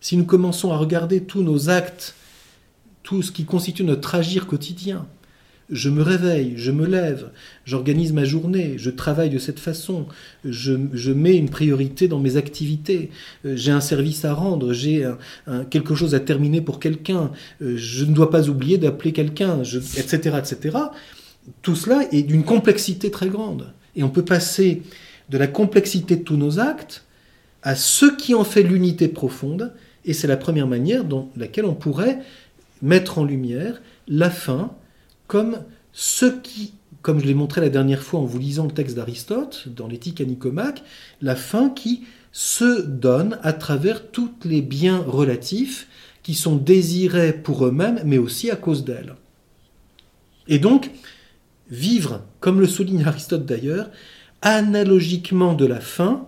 [0.00, 2.14] Si nous commençons à regarder tous nos actes,
[3.02, 5.06] tout ce qui constitue notre agir quotidien,
[5.70, 7.30] je me réveille, je me lève,
[7.64, 10.06] j'organise ma journée, je travaille de cette façon,
[10.44, 13.10] je, mets une priorité dans mes activités,
[13.44, 15.08] euh, j'ai un service à rendre, j'ai
[15.70, 17.30] quelque chose à terminer pour quelqu'un,
[17.62, 20.78] euh, je ne dois pas oublier d'appeler quelqu'un, etc., etc.
[21.62, 23.72] Tout cela est d'une complexité très grande.
[23.96, 24.82] Et on peut passer
[25.28, 27.04] de la complexité de tous nos actes
[27.62, 29.72] à ce qui en fait l'unité profonde,
[30.04, 32.20] et c'est la première manière dans laquelle on pourrait
[32.80, 34.72] mettre en lumière la fin
[35.28, 35.58] comme
[35.92, 39.68] ce qui, comme je l'ai montré la dernière fois en vous lisant le texte d'Aristote
[39.68, 40.82] dans l'éthique à Nicomaque,
[41.20, 45.86] la fin qui se donne à travers tous les biens relatifs
[46.22, 49.14] qui sont désirés pour eux-mêmes, mais aussi à cause d'elles.
[50.48, 50.90] Et donc,
[51.70, 53.90] vivre, comme le souligne Aristote d'ailleurs,
[54.42, 56.26] analogiquement de la fin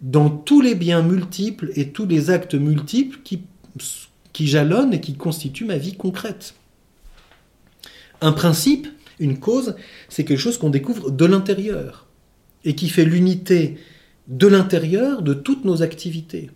[0.00, 3.42] dans tous les biens multiples et tous les actes multiples qui,
[4.46, 6.54] jalonnent et qui constituent ma vie concrète.
[8.20, 8.86] Un principe,
[9.18, 9.74] une cause,
[10.08, 12.06] c'est quelque chose qu'on découvre de l'intérieur
[12.64, 13.78] et qui fait l'unité
[14.28, 16.50] de l'intérieur de toutes nos activités.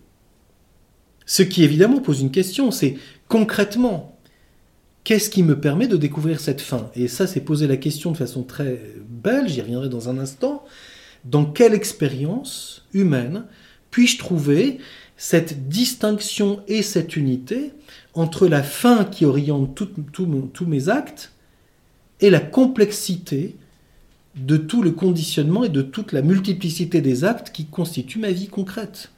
[1.25, 4.12] Ce qui évidemment pose une question, c'est concrètement,
[5.03, 6.89] Qu'est-ce qui me permet de découvrir cette fin?
[6.95, 10.63] Et ça, c'est poser la question de façon très belle, j'y reviendrai dans un instant.
[11.25, 13.45] Dans quelle expérience humaine
[13.91, 14.79] puis-je trouver
[15.17, 17.71] cette distinction et cette unité
[18.15, 19.79] entre la fin qui oriente
[20.11, 21.31] tous mes actes
[22.19, 23.55] et la complexité
[24.35, 28.47] de tout le conditionnement et de toute la multiplicité des actes qui constituent ma vie
[28.47, 29.11] concrète?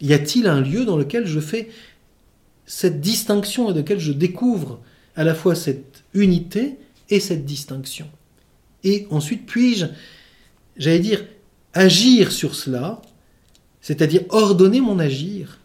[0.00, 1.68] Y a-t-il un lieu dans lequel je fais
[2.66, 4.80] cette distinction et de laquelle je découvre
[5.14, 6.76] à la fois cette unité
[7.08, 8.06] et cette distinction.
[8.84, 9.86] Et ensuite, puis-je,
[10.76, 11.24] j'allais dire,
[11.72, 13.00] agir sur cela,
[13.80, 15.60] c'est-à-dire ordonner mon agir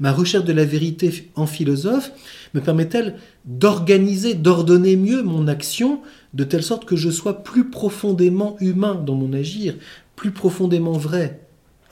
[0.00, 2.10] Ma recherche de la vérité en philosophe
[2.52, 6.00] me permet-elle d'organiser, d'ordonner mieux mon action,
[6.34, 9.76] de telle sorte que je sois plus profondément humain dans mon agir,
[10.16, 11.43] plus profondément vrai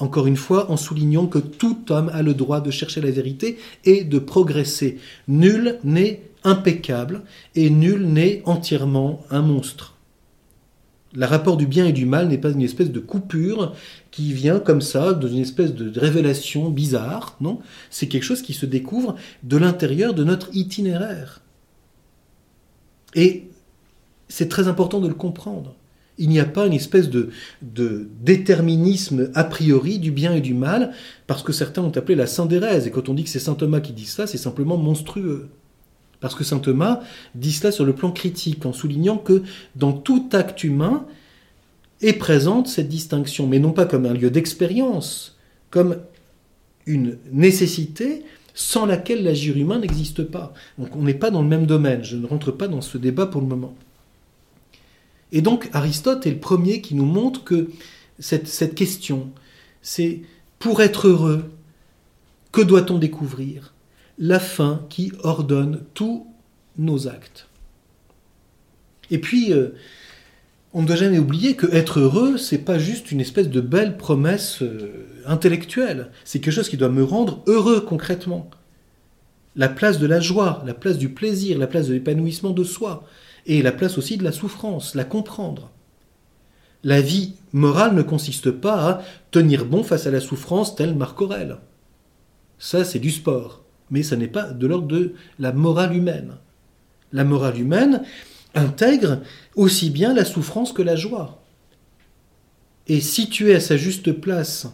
[0.02, 3.58] encore une fois, en soulignant que tout homme a le droit de chercher la vérité
[3.84, 4.98] et de progresser.
[5.28, 7.22] Nul n'est impeccable
[7.54, 9.94] et nul n'est entièrement un monstre.
[11.14, 13.74] Le rapport du bien et du mal n'est pas une espèce de coupure
[14.10, 17.60] qui vient comme ça, dans une espèce de révélation bizarre, non?
[17.90, 21.42] C'est quelque chose qui se découvre de l'intérieur de notre itinéraire.
[23.14, 23.50] Et
[24.28, 25.76] c'est très important de le comprendre.
[26.18, 27.30] Il n'y a pas une espèce de,
[27.62, 30.92] déterminisme a priori du bien et du mal,
[31.26, 33.80] parce que certains ont appelé la Saint-Thérèse, et quand on dit que c'est Saint Thomas
[33.80, 35.48] qui dit ça, c'est simplement monstrueux.
[36.20, 37.00] Parce que Saint Thomas
[37.34, 39.42] dit cela sur le plan critique, en soulignant que
[39.74, 41.06] dans tout acte humain
[42.00, 45.38] est présente cette distinction, mais non pas comme un lieu d'expérience,
[45.70, 45.96] comme
[46.86, 50.52] une nécessité sans laquelle l'agir humain n'existe pas.
[50.78, 53.26] Donc on n'est pas dans le même domaine, je ne rentre pas dans ce débat
[53.26, 53.74] pour le moment.
[55.32, 57.70] Et donc Aristote est le premier qui nous montre que
[58.18, 59.30] cette, question,
[59.80, 60.20] c'est
[60.58, 61.50] pour être heureux,
[62.52, 63.74] que doit-on découvrir?
[64.18, 66.26] La fin qui ordonne tous
[66.76, 67.48] nos actes.
[69.10, 69.70] Et puis, euh,
[70.74, 73.96] on ne doit jamais oublier que être heureux, c'est pas juste une espèce de belle
[73.96, 76.10] promesse euh, intellectuelle.
[76.24, 78.50] C'est quelque chose qui doit me rendre heureux concrètement.
[79.54, 83.04] La place de la joie, la place du plaisir, la place de l'épanouissement de soi,
[83.46, 85.70] et la place aussi de la souffrance, la comprendre.
[86.84, 91.20] La vie morale ne consiste pas à tenir bon face à la souffrance tel Marc
[91.20, 91.58] Aurèle.
[92.58, 96.36] Ça, c'est du sport, mais ça n'est pas de l'ordre de la morale humaine.
[97.12, 98.02] La morale humaine
[98.54, 99.20] intègre
[99.54, 101.42] aussi bien la souffrance que la joie.
[102.88, 104.66] Et situer à sa juste place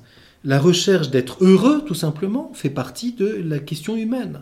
[0.44, 4.40] la recherche d'être heureux, tout simplement, fait partie de la question humaine.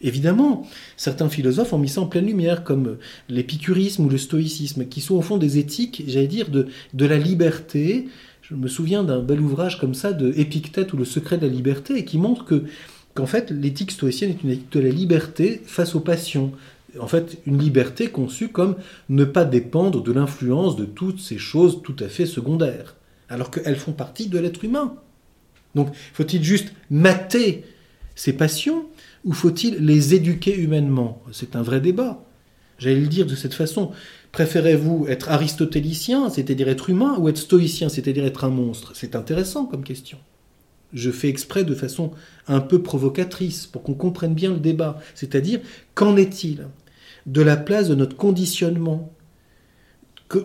[0.00, 5.00] Évidemment, certains philosophes ont mis ça en pleine lumière, comme l'épicurisme ou le stoïcisme, qui
[5.00, 6.66] sont au fond des éthiques, j'allais dire, de,
[7.06, 8.08] la liberté.
[8.42, 11.52] Je me souviens d'un bel ouvrage comme ça de Épictète ou le secret de la
[11.52, 12.64] liberté, et qui montre que
[13.14, 16.52] qu'en fait l'éthique stoïcienne est une éthique de la liberté face aux passions.
[17.00, 18.76] En fait, une liberté conçue comme
[19.08, 22.96] ne pas dépendre de l'influence de toutes ces choses tout à fait secondaires,
[23.28, 24.94] alors qu'elles font partie de l'être humain.
[25.74, 27.64] Donc, faut-il juste mater
[28.14, 28.86] ces passions
[29.24, 31.22] ou faut-il les éduquer humainement?
[31.32, 32.24] C'est un vrai débat.
[32.78, 33.92] J'allais le dire de cette façon.
[34.32, 38.92] Préférez-vous être aristotélicien, c'est-à-dire être humain, ou être stoïcien, c'est-à-dire être un monstre?
[38.94, 40.18] C'est intéressant comme question.
[40.92, 42.12] Je fais exprès de façon
[42.46, 45.00] un peu provocatrice pour qu'on comprenne bien le débat.
[45.14, 45.60] C'est-à-dire,
[45.94, 46.68] qu'en est-il
[47.26, 49.12] de la place de notre conditionnement?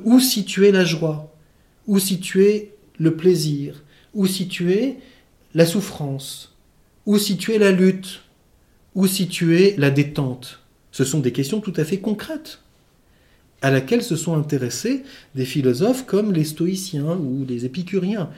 [0.05, 1.35] Où situer la joie?
[1.87, 3.83] Où situer le plaisir?
[4.13, 4.97] Où situer
[5.53, 6.55] la souffrance?
[7.05, 8.21] Où situer la lutte?
[8.95, 10.59] Où situer la détente?
[10.91, 12.59] Ce sont des questions tout à fait concrètes
[13.61, 15.03] à laquelle se sont intéressés
[15.35, 18.29] des philosophes comme les stoïciens ou les épicuriens.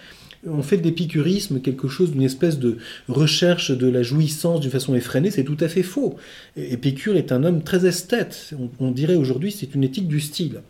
[0.47, 4.95] On fait de l'épicurisme quelque chose d'une espèce de recherche de la jouissance d'une façon
[4.95, 6.15] effrénée, c'est tout à fait faux.
[6.57, 10.61] Épicure est un homme très esthète, on, dirait aujourd'hui c'est une éthique du style.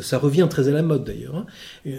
[0.00, 1.36] Ça revient très à la mode d'ailleurs.
[1.36, 1.46] Hein.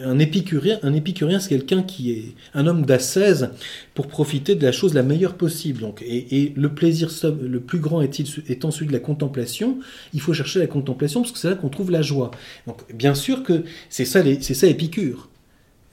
[0.03, 3.51] Un épicurien, un épicurien c'est quelqu'un qui est un homme d'ascèse
[3.93, 5.79] pour profiter de la chose la meilleure possible.
[5.79, 7.09] Donc, et, le plaisir
[7.41, 9.79] le plus grand est étant celui de la contemplation.
[10.13, 12.31] Il faut chercher la contemplation parce que c'est là qu'on trouve la joie.
[12.67, 15.29] Donc, bien sûr que c'est ça, c'est ça Épicure.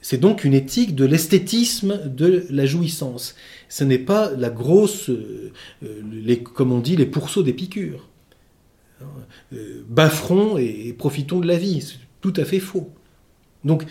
[0.01, 3.35] C'est donc une éthique de l'esthétisme de la jouissance.
[3.67, 5.51] Ce n'est pas la grosse, euh,
[6.11, 8.08] les, comme on dit, les pourceaux d'Épicure.
[9.53, 11.81] Euh, bas-front et, profitons de la vie.
[11.81, 12.89] C'est tout à fait faux.
[13.63, 13.83] Donc,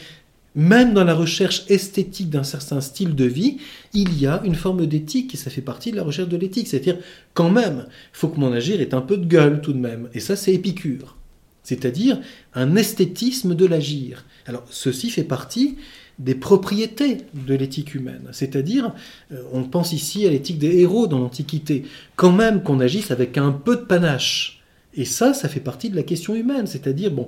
[0.55, 3.59] même dans la recherche esthétique d'un certain style de vie,
[3.93, 6.69] il y a une forme d'éthique et ça fait partie de la recherche de l'éthique.
[6.69, 6.99] C'est-à-dire,
[7.35, 10.09] quand même, faut que mon agir ait un peu de gueule tout de même.
[10.15, 11.17] Et ça, c'est épicure.
[11.63, 12.21] C'est-à-dire
[12.55, 14.25] un esthétisme de l'agir.
[14.47, 15.77] Alors, ceci fait partie
[16.19, 18.29] des propriétés de l'éthique humaine.
[18.33, 18.95] C'est-à-dire,
[19.33, 21.85] euh, on pense ici à l'éthique des héros dans l'Antiquité.
[22.17, 24.58] Quand même qu'on agisse avec un peu de panache
[24.99, 27.27] et ça, ça fait partie de la question humaine, c'est-à-dire, bon,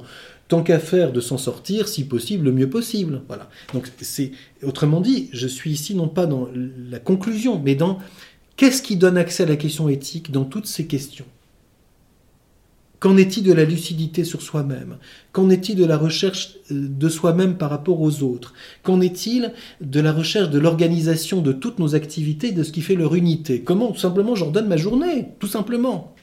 [0.49, 3.23] tant qu'à faire de s'en sortir, si possible, le mieux possible.
[3.29, 3.49] Voilà.
[3.73, 4.33] Donc, c'est,
[4.65, 6.49] autrement dit, je suis ici non pas dans
[6.91, 8.01] la conclusion, mais dans
[8.57, 11.27] qu'est-ce qui donne accès à la question éthique dans toutes ces questions?
[12.99, 14.99] Qu'en est-il de la lucidité sur soi-même?
[15.31, 18.53] Qu'en est-il de la recherche euh, de soi-même par rapport aux autres?
[18.83, 22.97] Qu'en est-il de la recherche de l'organisation de toutes nos activités, de ce qui fait
[22.97, 23.63] leur unité?
[23.63, 23.93] Comment?
[23.93, 26.15] Tout simplement, j'ordonne ma journée, tout simplement.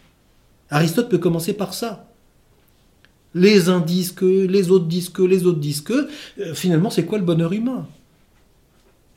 [0.70, 2.10] Aristote peut commencer par ça.
[3.34, 6.08] Les uns disent que, les autres disent que, les autres disent que.
[6.40, 7.88] Euh, finalement, c'est quoi le bonheur humain?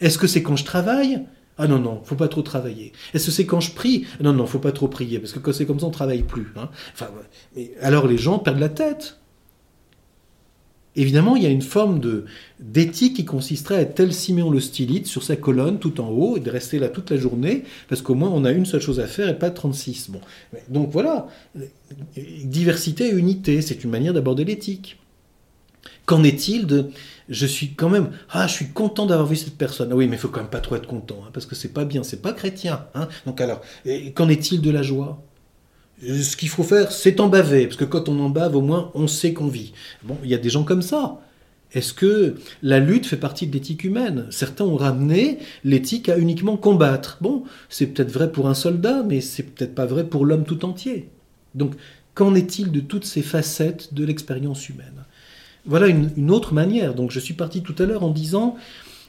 [0.00, 1.22] Est-ce que c'est quand je travaille?
[1.58, 2.92] Ah non, non, faut pas trop travailler.
[3.12, 4.06] Est-ce que c'est quand je prie?
[4.20, 6.52] Non, non, faut pas trop prier, parce que quand c'est comme ça, on travaille plus.
[6.56, 6.70] Hein.
[6.94, 7.08] Enfin,
[7.82, 9.19] alors les gens perdent la tête.
[10.96, 12.00] Évidemment, il y a une forme
[12.58, 16.36] d'éthique qui consisterait à être tel Siméon le stylite sur sa colonne tout en haut
[16.36, 18.98] et de rester là toute la journée, parce qu'au moins on a une seule chose
[18.98, 20.10] à faire et pas 36.
[20.10, 20.20] Bon.
[20.68, 21.28] Donc voilà,
[22.16, 24.98] diversité et unité, c'est une manière d'aborder l'éthique.
[26.06, 26.90] Qu'en est-il de
[27.28, 30.18] je suis quand même ah je suis content d'avoir vu cette personne oui mais il
[30.18, 32.32] faut quand même pas trop être content hein, parce que c'est pas bien c'est pas
[32.32, 33.06] chrétien hein.
[33.24, 33.62] donc alors
[34.14, 35.22] qu'en est-il de la joie?
[36.02, 38.90] Ce qu'il faut faire, c'est en baver, parce que quand on en bave, au moins,
[38.94, 39.72] on sait qu'on vit.
[40.02, 41.20] Bon, il y a des gens comme ça.
[41.72, 44.26] Est-ce que la lutte fait partie de l'éthique humaine?
[44.30, 47.18] Certains ont ramené l'éthique à uniquement combattre.
[47.20, 50.64] Bon, c'est peut-être vrai pour un soldat, mais c'est peut-être pas vrai pour l'homme tout
[50.64, 51.08] entier.
[51.54, 51.74] Donc,
[52.14, 55.04] qu'en est-il de toutes ces facettes de l'expérience humaine?
[55.66, 56.94] Voilà une, autre manière.
[56.94, 58.56] Donc, je suis parti tout à l'heure en disant,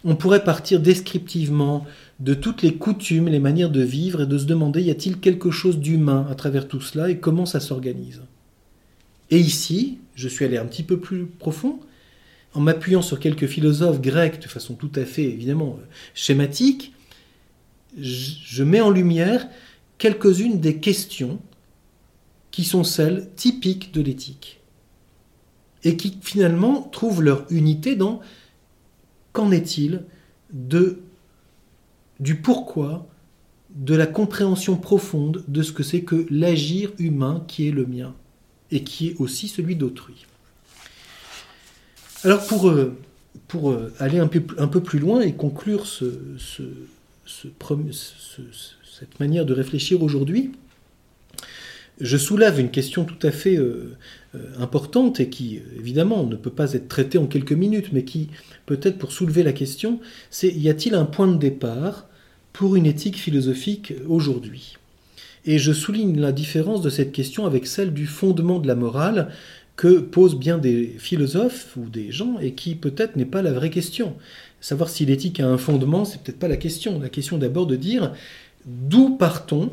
[0.03, 1.85] on pourrait partir descriptivement
[2.19, 5.51] de toutes les coutumes, les manières de vivre et de se demander, y a-t-il quelque
[5.51, 8.21] chose d'humain à travers tout cela et comment ça s'organise?
[9.29, 11.79] Et ici, je suis allé un petit peu plus profond
[12.53, 15.79] en m'appuyant sur quelques philosophes grecs de façon tout à fait évidemment
[16.13, 16.93] schématique,
[17.97, 19.47] je mets en lumière
[19.97, 21.39] quelques-unes des questions
[22.51, 24.59] qui sont celles typiques de l'éthique
[25.83, 28.19] et qui finalement trouvent leur unité dans
[29.33, 30.03] qu'en est-il
[30.51, 30.99] de
[32.19, 33.07] du pourquoi
[33.75, 38.13] de la compréhension profonde de ce que c'est que l'agir humain qui est le mien
[38.69, 40.25] et qui est aussi celui d'autrui.
[42.23, 42.95] Alors pour, euh,
[43.55, 46.05] euh, aller un peu, plus loin et conclure ce,
[46.37, 46.63] ce,
[47.25, 50.51] cette manière de réfléchir aujourd'hui,
[52.01, 53.95] je soulève une question tout à fait euh,
[54.59, 58.29] importante et qui, évidemment, ne peut pas être traitée en quelques minutes, mais qui,
[58.65, 62.07] peut-être pour soulever la question, c'est y a-t-il un point de départ
[62.53, 64.77] pour une éthique philosophique aujourd'hui?
[65.45, 69.29] Et je souligne la différence de cette question avec celle du fondement de la morale,
[69.75, 73.71] que posent bien des philosophes ou des gens et qui peut-être n'est pas la vraie
[73.71, 74.15] question.
[74.59, 76.99] Savoir si l'éthique a un fondement, c'est peut-être pas la question.
[76.99, 78.13] La question d'abord de dire
[78.65, 79.71] d'où partons.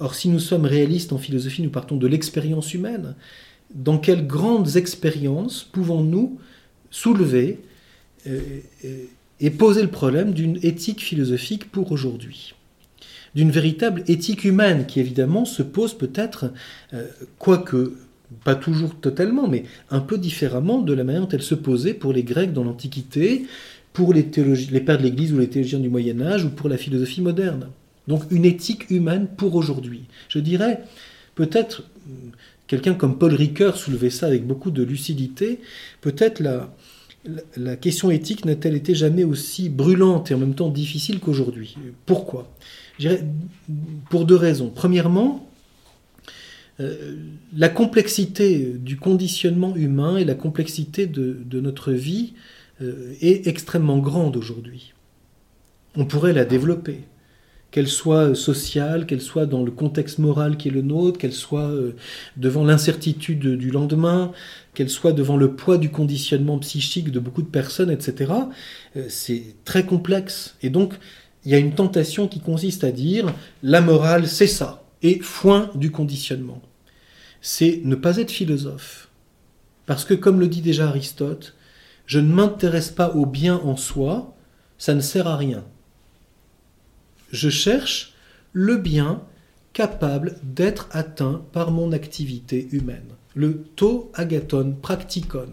[0.00, 3.14] Or, si nous sommes réalistes en philosophie, nous partons de l'expérience humaine.
[3.74, 6.38] Dans quelles grandes expériences pouvons-nous
[6.90, 7.60] soulever
[8.26, 8.38] euh,
[9.40, 12.54] et poser le problème d'une éthique philosophique pour aujourd'hui?
[13.34, 16.52] D'une véritable éthique humaine qui évidemment se pose peut-être,
[16.94, 17.06] euh,
[17.38, 17.94] quoique
[18.44, 22.12] pas toujours totalement, mais un peu différemment de la manière dont elle se posait pour
[22.12, 23.46] les Grecs dans l'Antiquité,
[23.92, 24.30] pour les,
[24.70, 27.68] les pères de l'Église ou les théologiens du Moyen Âge ou pour la philosophie moderne.
[28.08, 30.04] Donc une éthique humaine pour aujourd'hui.
[30.28, 30.80] Je dirais,
[31.34, 31.84] peut-être,
[32.66, 35.60] quelqu'un comme Paul Ricoeur soulevait ça avec beaucoup de lucidité,
[36.00, 41.76] peut-être la, question éthique n'a-t-elle été jamais aussi brûlante et en même temps difficile qu'aujourd'hui?
[42.06, 42.50] Pourquoi?
[42.98, 43.24] Je dirais
[44.08, 44.72] pour deux raisons.
[44.74, 45.46] Premièrement,
[46.80, 47.16] euh,
[47.54, 52.34] la complexité du conditionnement humain et la complexité de, notre vie
[52.80, 54.94] euh, est extrêmement grande aujourd'hui.
[55.96, 57.00] On pourrait la développer,
[57.70, 61.68] qu'elle soit sociale, qu'elle soit dans le contexte moral qui est le nôtre, qu'elle soit
[61.68, 61.94] euh,
[62.36, 64.32] devant l'incertitude du lendemain,
[64.74, 68.32] qu'elle soit devant le poids du conditionnement psychique de beaucoup de personnes, etc.
[69.08, 70.56] C'est très complexe.
[70.62, 70.94] Et donc,
[71.44, 73.26] il y a une tentation qui consiste à dire
[73.62, 76.62] la morale, c'est ça, et foin du conditionnement
[77.40, 79.08] c'est ne pas être philosophe.
[79.86, 81.54] Parce que, comme le dit déjà Aristote,
[82.06, 84.34] je ne m'intéresse pas au bien en soi,
[84.76, 85.64] ça ne sert à rien.
[87.30, 88.14] Je cherche
[88.52, 89.22] le bien
[89.72, 95.48] capable d'être atteint par mon activité humaine, le to agaton practicon.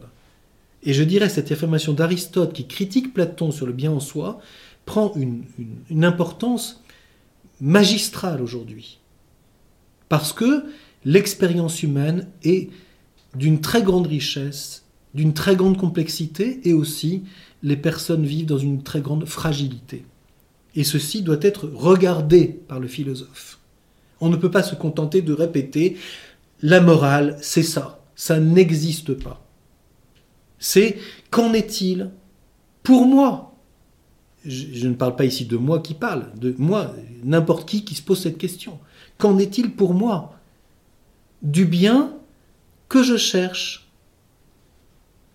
[0.84, 4.40] Et je dirais cette affirmation d'Aristote qui critique Platon sur le bien en soi
[4.86, 6.84] prend une importance
[7.60, 9.00] magistrale aujourd'hui.
[10.10, 10.66] Parce que
[11.04, 12.70] l'expérience humaine est
[13.36, 17.24] d'une très grande richesse, d'une très grande complexité, et aussi
[17.64, 20.06] les personnes vivent dans une très grande fragilité.
[20.76, 23.60] Et ceci doit être regardé par le philosophe.
[24.20, 25.98] On ne peut pas se contenter de répéter
[26.62, 29.46] la morale, c'est ça, ça n'existe pas.
[30.60, 30.98] C'est
[31.32, 32.12] qu'en est-il
[32.84, 33.54] pour moi?
[34.46, 38.04] Je, ne parle pas ici de moi qui parle, de moi, n'importe qui qui se
[38.04, 38.80] pose cette question.
[39.18, 40.40] Qu'en est-il pour moi?
[41.42, 42.14] Du bien
[42.90, 43.90] que je cherche,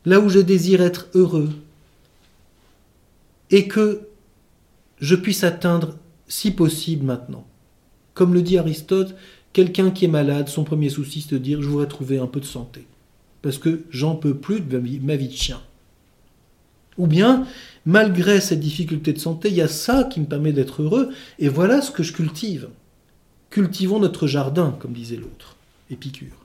[0.05, 1.51] là où je désire être heureux,
[3.51, 4.09] et que
[5.01, 5.97] je puisse atteindre
[6.29, 7.47] si possible maintenant.
[8.15, 9.15] Comme le dit Aristote,
[9.53, 12.41] quelqu'un qui est malade, son premier souci c'est de dire je voudrais trouver un peu
[12.41, 12.87] de santé,
[13.43, 15.61] parce que j'en peux plus de ma vie de chien.
[16.99, 17.47] Ou bien,
[17.87, 21.49] malgré cette difficulté de santé, il y a ça qui me permet d'être heureux, et
[21.49, 22.69] voilà ce que je cultive.
[23.49, 25.57] Cultivons notre jardin, comme disait l'autre.
[25.91, 26.45] Épicure.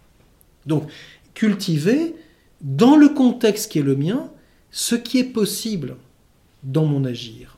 [0.66, 0.90] Donc,
[1.34, 2.16] cultiver,
[2.62, 4.30] dans le contexte qui est le mien,
[4.72, 5.98] ce qui est possible
[6.64, 7.55] dans mon agir.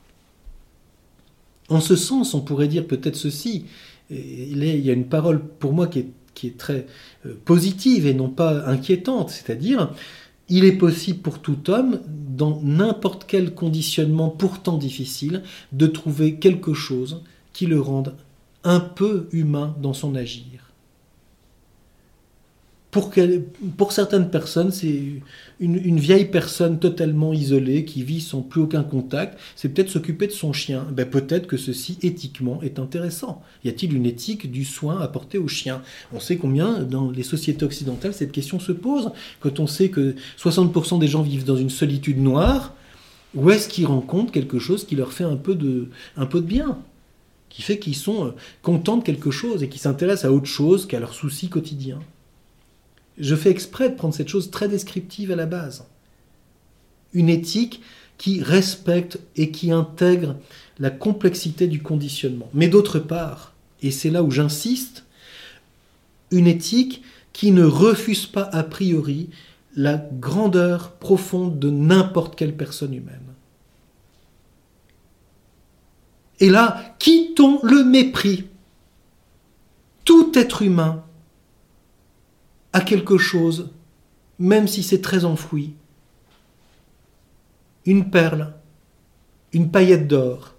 [1.68, 3.64] En ce sens, on pourrait dire peut-être ceci,
[4.10, 6.86] il y a une parole pour moi qui est, très
[7.26, 9.90] euh, positive et non pas inquiétante, c'est-à-dire,
[10.48, 15.42] il est possible pour tout homme, dans n'importe quel conditionnement pourtant difficile,
[15.72, 18.14] de trouver quelque chose qui le rende
[18.62, 20.57] un peu humain dans son agir
[22.90, 25.20] pour, certaines personnes, c'est
[25.60, 29.38] une, vieille personne totalement isolée qui vit sans plus aucun contact.
[29.56, 30.86] C'est peut-être s'occuper de son chien.
[30.92, 33.42] Ben, peut-être que ceci, éthiquement, est intéressant.
[33.62, 35.82] Y a-t-il une éthique du soin apporté au chien?
[36.14, 39.10] On sait combien, dans les sociétés occidentales, cette question se pose.
[39.40, 42.74] Quand on sait que 60% des gens vivent dans une solitude noire,
[43.34, 46.46] où est-ce qu'ils rencontrent quelque chose qui leur fait un peu de, un peu de
[46.46, 46.78] bien?
[47.50, 48.30] Qui fait qu'ils sont euh,
[48.62, 52.00] contents de quelque chose et qui s'intéressent à autre chose qu'à leurs soucis quotidiens.
[53.18, 55.84] Je fais exprès de prendre cette chose très descriptive à la base.
[57.12, 57.82] Une éthique
[58.16, 60.36] qui respecte et qui intègre
[60.78, 62.48] la complexité du conditionnement.
[62.52, 65.04] Mais d'autre part, et c'est là où j'insiste,
[66.30, 67.02] une éthique
[67.32, 69.30] qui ne refuse pas a priori
[69.76, 73.20] la grandeur profonde de n'importe quelle personne humaine.
[76.40, 78.44] Et là, quittons le mépris.
[80.04, 81.04] Tout être humain
[82.72, 83.70] a quelque chose,
[84.38, 85.74] même si c'est très enfoui.
[87.86, 88.54] Une perle,
[89.52, 90.54] une paillette d'or,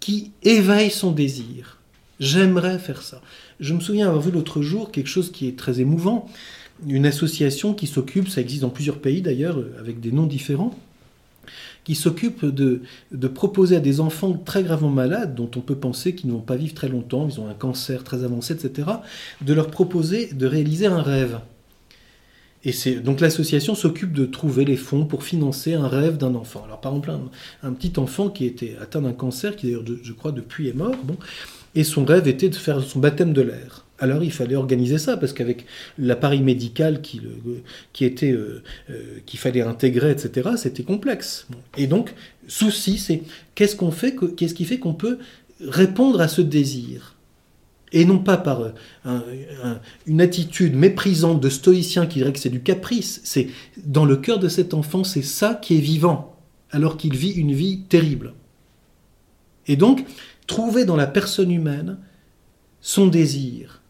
[0.00, 1.78] qui éveille son désir.
[2.18, 3.20] J'aimerais faire ça.
[3.60, 6.28] Je me souviens avoir vu l'autre jour quelque chose qui est très émouvant,
[6.86, 10.76] une association qui s'occupe, ça existe dans plusieurs pays d'ailleurs, avec des noms différents,
[11.84, 12.82] qui s'occupe de,
[13.28, 16.56] proposer à des enfants très gravement malades, dont on peut penser qu'ils ne vont pas
[16.56, 18.88] vivre très longtemps, ils ont un cancer très avancé, etc.,
[19.40, 21.40] de leur proposer de réaliser un rêve.
[22.64, 26.62] Et c'est donc l'association s'occupe de trouver les fonds pour financer un rêve d'un enfant.
[26.64, 27.10] Alors par exemple,
[27.62, 30.96] un, petit enfant qui était atteint d'un cancer, qui d'ailleurs, je crois, depuis est mort,
[31.02, 31.16] bon,
[31.74, 33.84] et son rêve était de faire son baptême de l'air.
[34.02, 35.64] Alors il fallait organiser ça parce qu'avec
[35.96, 37.20] l'appareil médical qui,
[38.00, 40.50] était euh, euh, qu'il fallait intégrer, etc.
[40.56, 41.46] C'était complexe.
[41.76, 42.12] Et donc
[42.48, 43.22] souci, c'est
[43.54, 45.18] qu'est-ce qu'on fait, qu'est-ce qui fait qu'on peut
[45.60, 47.14] répondre à ce désir?
[47.92, 48.72] Et non pas par
[50.06, 53.20] une attitude méprisante de stoïcien qui dirait que c'est du caprice.
[53.22, 53.50] C'est
[53.84, 56.34] dans le cœur de cet enfant, c'est ça qui est vivant,
[56.72, 58.34] alors qu'il vit une vie terrible.
[59.68, 60.04] Et donc,
[60.48, 61.98] trouver dans la personne humaine
[62.80, 63.81] son désir,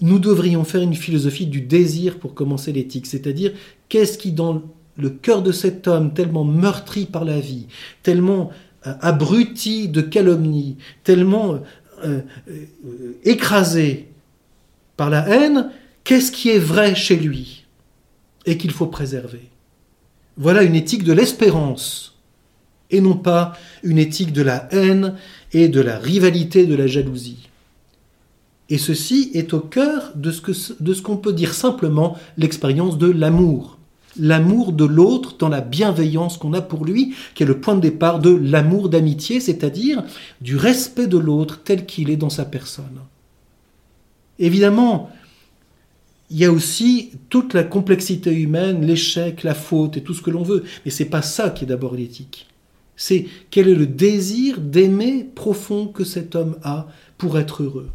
[0.00, 3.52] nous devrions faire une philosophie du désir pour commencer l'éthique, c'est-à-dire
[3.88, 4.62] qu'est-ce qui dans
[4.96, 7.66] le cœur de cet homme tellement meurtri par la vie,
[8.02, 8.50] tellement
[8.86, 11.60] euh, abruti de calomnie, tellement
[12.04, 14.08] euh, euh, écrasé
[14.96, 15.70] par la haine,
[16.04, 17.64] qu'est-ce qui est vrai chez lui
[18.46, 19.48] et qu'il faut préserver?
[20.36, 22.18] Voilà une éthique de l'espérance
[22.90, 25.14] et non pas une éthique de la haine
[25.52, 27.47] et de la rivalité, de la jalousie.
[28.70, 33.78] Et ceci est au cœur de ce qu'on peut dire simplement l'expérience de l'amour.
[34.18, 37.80] L'amour de l'autre dans la bienveillance qu'on a pour lui, qui est le point de
[37.80, 40.02] départ de l'amour d'amitié, c'est-à-dire
[40.40, 43.00] du respect de l'autre tel qu'il est dans sa personne.
[44.38, 45.10] Évidemment,
[46.30, 50.30] il y a aussi toute la complexité humaine, l'échec, la faute et tout ce que
[50.30, 50.64] l'on veut.
[50.84, 52.46] Mais c'est pas ça qui est d'abord l'éthique.
[52.96, 57.88] C'est quel est le désir d'aimer profond que cet homme a pour être heureux.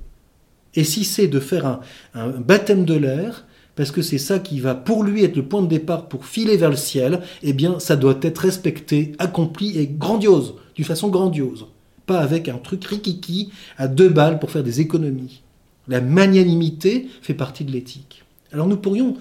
[0.75, 1.79] Et si c'est de faire
[2.13, 3.45] un, baptême de l'air,
[3.75, 6.57] parce que c'est ça qui va pour lui être le point de départ pour filer
[6.57, 11.67] vers le ciel, eh bien ça doit être respecté, accompli et grandiose, d'une façon grandiose.
[12.05, 15.41] Pas avec un truc rikiki à deux balles pour faire des économies.
[15.87, 18.23] La magnanimité fait partie de l'éthique.
[18.51, 19.17] Alors nous pourrions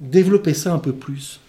[0.00, 1.40] développer ça un peu plus.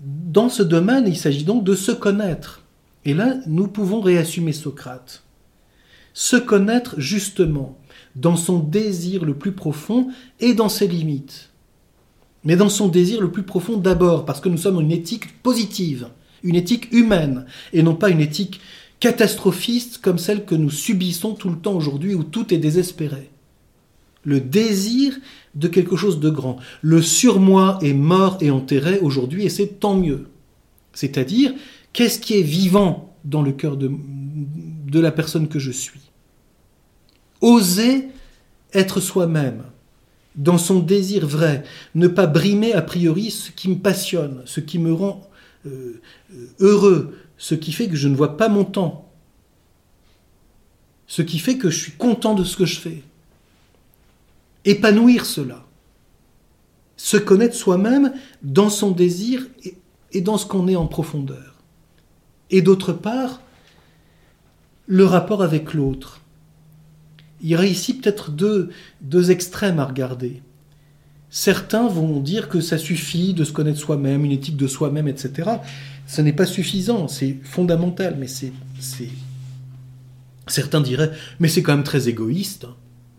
[0.00, 2.62] Dans ce domaine, il s'agit donc de se connaître.
[3.04, 5.22] Et là, nous pouvons réassumer Socrate.
[6.12, 7.78] Se connaître justement
[8.16, 10.08] dans son désir le plus profond
[10.40, 11.50] et dans ses limites.
[12.44, 16.08] Mais dans son désir le plus profond d'abord, parce que nous sommes une éthique positive,
[16.42, 18.60] une éthique humaine, et non pas une éthique
[19.00, 23.30] catastrophiste comme celle que nous subissons tout le temps aujourd'hui où tout est désespéré.
[24.22, 25.14] Le désir
[25.54, 26.56] de quelque chose de grand.
[26.80, 30.28] Le surmoi est mort et enterré aujourd'hui et c'est tant mieux.
[30.92, 31.52] C'est-à-dire,
[31.92, 36.00] qu'est-ce qui est vivant dans le cœur de, de la personne que je suis?
[37.40, 38.08] Oser
[38.72, 39.64] être soi-même
[40.34, 41.62] dans son désir vrai,
[41.94, 45.28] ne pas brimer a priori ce qui me passionne, ce qui me rend
[45.66, 46.00] euh,
[46.58, 49.12] heureux, ce qui fait que je ne vois pas mon temps,
[51.06, 53.02] ce qui fait que je suis content de ce que je fais.
[54.64, 55.64] Épanouir cela,
[56.96, 58.12] se connaître soi-même
[58.42, 59.46] dans son désir
[60.12, 61.54] et dans ce qu'on est en profondeur.
[62.50, 63.40] Et d'autre part,
[64.86, 66.20] le rapport avec l'autre
[67.44, 68.70] il y aurait ici peut-être deux,
[69.02, 70.40] deux extrêmes à regarder.
[71.28, 75.50] Certains vont dire que ça suffit de se connaître soi-même, une éthique de soi-même, etc.
[76.06, 78.52] Ce n'est pas suffisant, c'est fondamental, mais c'est,
[80.46, 82.66] Certains diraient, mais c'est quand même très égoïste.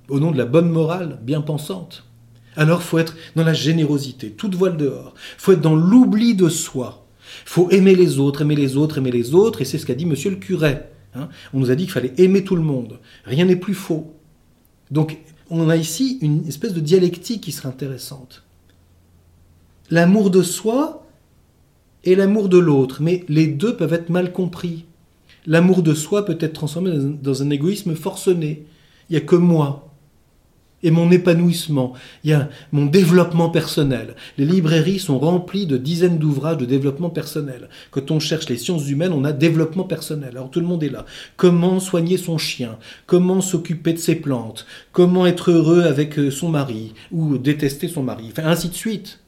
[0.10, 2.04] au nom de la bonne morale bien pensante.
[2.56, 5.14] Alors faut être dans la générosité, toute voile dehors.
[5.38, 7.06] faut être dans l'oubli de soi.
[7.46, 10.08] faut aimer les autres, aimer les autres, aimer les autres, et c'est ce qu'a dit
[10.08, 10.80] monsieur le curé.
[11.14, 11.30] Hein.
[11.54, 13.00] on nous a dit qu'il fallait aimer tout le monde.
[13.24, 14.15] Rien n'est plus faux.
[14.96, 15.18] Donc
[15.50, 18.44] on a ici une espèce de dialectique qui serait intéressante.
[19.92, 21.06] L'amour de soi
[22.06, 24.86] et l'amour de l'autre, mais les deux peuvent être mal compris.
[25.46, 26.92] L'amour de soi peut être transformé
[27.22, 28.66] dans un égoïsme forcené.
[29.10, 29.94] Il n'y a que moi
[30.86, 34.16] et mon épanouissement, il y a mon développement personnel.
[34.38, 37.70] Les librairies sont remplies de dizaines d'ouvrages de développement personnel.
[37.90, 40.30] Quand on cherche les sciences humaines, on a développement personnel.
[40.34, 41.08] Alors tout le monde est là.
[41.38, 42.78] Comment soigner son chien?
[43.08, 44.68] Comment s'occuper de ses plantes?
[44.92, 48.28] Comment être heureux avec euh, son mari Ou détester son mari?
[48.32, 49.22] Enfin, ainsi de suite.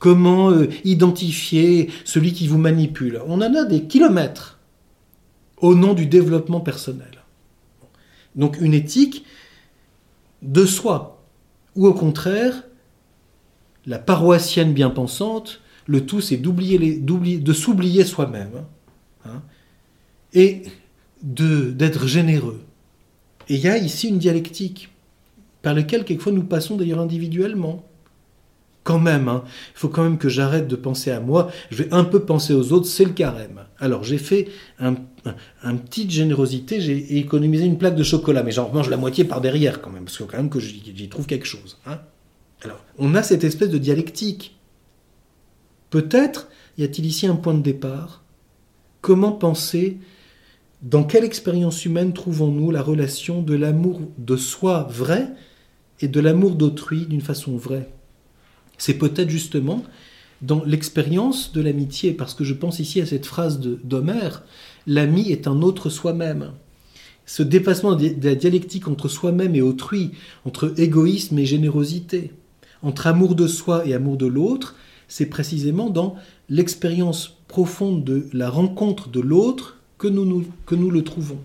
[0.00, 3.22] Comment euh, identifier celui qui vous manipule?
[3.28, 4.58] On en a des kilomètres
[5.58, 7.22] au nom du développement personnel.
[8.34, 9.24] Donc une éthique,
[10.46, 11.22] de soi,
[11.74, 12.64] ou au contraire,
[13.86, 18.50] la paroissienne bien pensante, le tout c'est d'oublier de s'oublier soi-même
[19.24, 19.42] hein, hein,
[20.32, 20.62] et
[21.22, 22.60] d'être généreux.
[23.48, 24.90] Et il y a ici une dialectique
[25.62, 27.84] par laquelle quelquefois nous passons d'ailleurs individuellement
[28.86, 29.42] quand même, hein.
[29.74, 32.54] il faut quand même que j'arrête de penser à moi, je vais un peu penser
[32.54, 33.64] aux autres, c'est le carême.
[33.80, 34.94] Alors j'ai fait un,
[35.62, 39.40] un, petite générosité, j'ai économisé une plaque de chocolat, mais j'en mange la moitié par
[39.40, 41.78] derrière quand même, parce que quand même que j'y trouve quelque chose.
[41.86, 42.00] Hein.
[42.62, 44.56] Alors, on a cette espèce de dialectique.
[45.90, 46.48] Peut-être
[46.78, 48.22] y a-t-il ici un point de départ
[49.00, 49.98] Comment penser
[50.82, 55.28] Dans quelle expérience humaine trouvons-nous la relation de l'amour de soi vrai
[56.00, 57.88] et de l'amour d'autrui d'une façon vraie?
[58.78, 59.84] C'est peut-être justement
[60.42, 64.42] dans l'expérience de l'amitié, parce que je pense ici à cette phrase d'Homère,
[64.86, 66.52] l'ami est un autre soi-même.
[67.24, 70.12] Ce dépassement de la dialectique entre soi-même et autrui,
[70.44, 72.32] entre égoïsme et générosité,
[72.82, 74.76] entre amour de soi et amour de l'autre,
[75.08, 76.16] c'est précisément dans
[76.48, 81.40] l'expérience profonde de la rencontre de l'autre que nous, que nous le trouvons.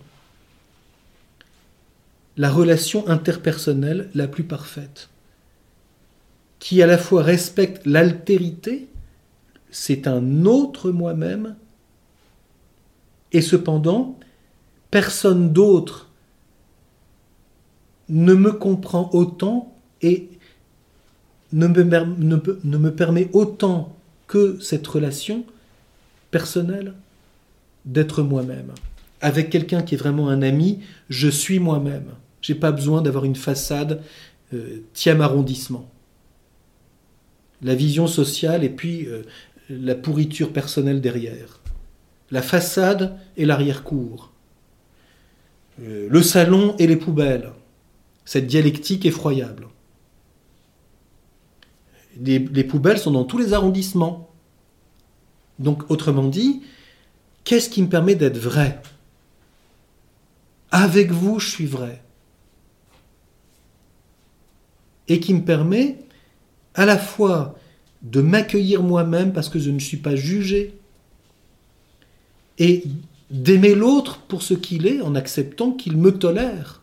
[2.37, 5.11] La relation interpersonnelle la plus parfaite
[6.62, 8.88] qui à la fois respecte l'altérité,
[9.72, 11.55] c'est un autre moi-même,
[13.32, 14.20] et cependant,
[14.91, 16.09] personne d'autre
[18.09, 20.30] ne me comprend autant et
[21.51, 23.95] ne me, permet autant
[24.28, 25.43] que cette relation
[26.30, 26.93] personnelle
[27.86, 28.72] d'être moi-même.
[29.20, 32.05] Avec quelqu'un qui est vraiment un ami, je suis moi-même.
[32.41, 34.03] J'ai pas besoin d'avoir une façade
[34.53, 34.84] euh,
[35.20, 35.90] arrondissement
[37.62, 39.24] la vision sociale et puis euh,
[39.70, 41.59] la pourriture personnelle derrière.
[42.32, 44.32] La façade et l'arrière-cour.
[45.82, 47.51] Euh, le salon et les poubelles.
[48.26, 49.68] Cette dialectique effroyable.
[52.20, 54.30] Les, les poubelles sont dans tous les arrondissements.
[55.59, 56.62] Donc, autrement dit,
[57.43, 58.82] qu'est-ce qui me permet d'être vrai?
[60.72, 62.01] Avec vous, je suis vrai.
[65.07, 65.97] Et qui me permet
[66.76, 67.57] à la fois
[68.01, 70.74] de m'accueillir moi-même parce que je ne suis pas jugé,
[72.57, 72.84] et
[73.30, 76.82] d'aimer l'autre pour ce qu'il est en acceptant qu'il me tolère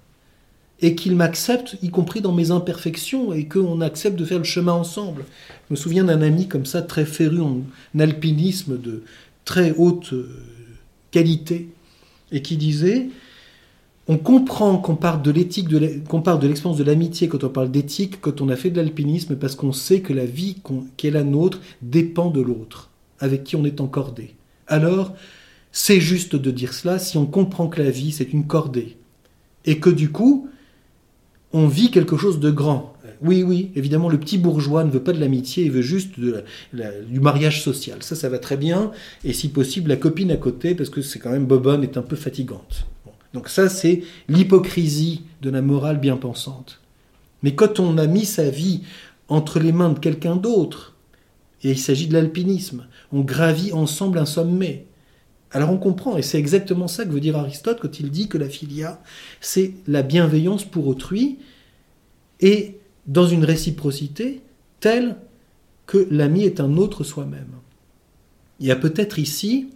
[0.80, 4.72] et qu'il m'accepte, y compris dans mes imperfections, et qu'on accepte de faire le chemin
[4.72, 5.24] ensemble.
[5.68, 7.62] Je me souviens d'un ami comme ça, très féru en
[7.99, 9.03] alpinisme de
[9.45, 10.28] très haute euh,
[11.11, 11.68] qualité,
[12.30, 13.09] et qui disait
[14.09, 15.68] on comprend qu'on parle de l'éthique,
[16.09, 18.78] qu'on parle de l'expérience de l'amitié quand on parle d'éthique, quand on a fait de
[18.78, 20.56] l'alpinisme, parce qu'on sait que la vie
[20.96, 22.90] qui est la nôtre dépend de l'autre,
[23.20, 24.34] avec qui on est en cordée.
[24.66, 25.14] Alors,
[25.72, 28.96] c'est juste de dire cela si on comprend que la vie, c'est une cordée.
[29.66, 30.48] Et que du coup,
[31.52, 32.94] on vit quelque chose de grand.
[33.20, 37.20] Oui, oui, évidemment, le petit bourgeois ne veut pas de l'amitié, il veut juste du
[37.20, 38.02] mariage social.
[38.02, 38.90] Ça, ça va très bien.
[39.24, 42.02] Et si possible, la copine à côté, parce que c'est quand même bobonne, est un
[42.02, 42.86] peu fatigante.
[43.35, 46.81] Donc ça, c'est l'hypocrisie de la morale bien pensante.
[47.43, 48.83] Mais quand on a mis sa vie
[49.29, 50.97] entre les mains de quelqu'un d'autre,
[51.62, 54.87] et il s'agit de l'alpinisme, on gravit ensemble un sommet.
[55.51, 58.39] Alors on comprend, et c'est exactement ça que veut dire Aristote quand il dit que
[58.39, 59.01] la filia,
[59.41, 61.39] c'est la bienveillance pour autrui,
[62.41, 64.43] et dans une réciprocité
[64.81, 65.16] telle
[65.87, 67.53] que l'ami est un autre soi-même.
[68.61, 69.70] Il y a peut-être ici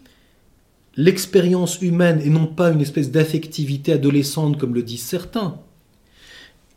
[0.97, 5.59] l'expérience humaine et non pas une espèce d'affectivité adolescente comme le disent certains.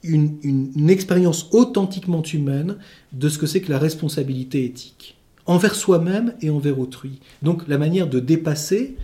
[0.03, 2.78] Une, expérience authentiquement humaine
[3.11, 7.20] de ce que c'est que la responsabilité éthique, envers soi-même et envers autrui.
[7.41, 8.97] Donc la manière de dépasser,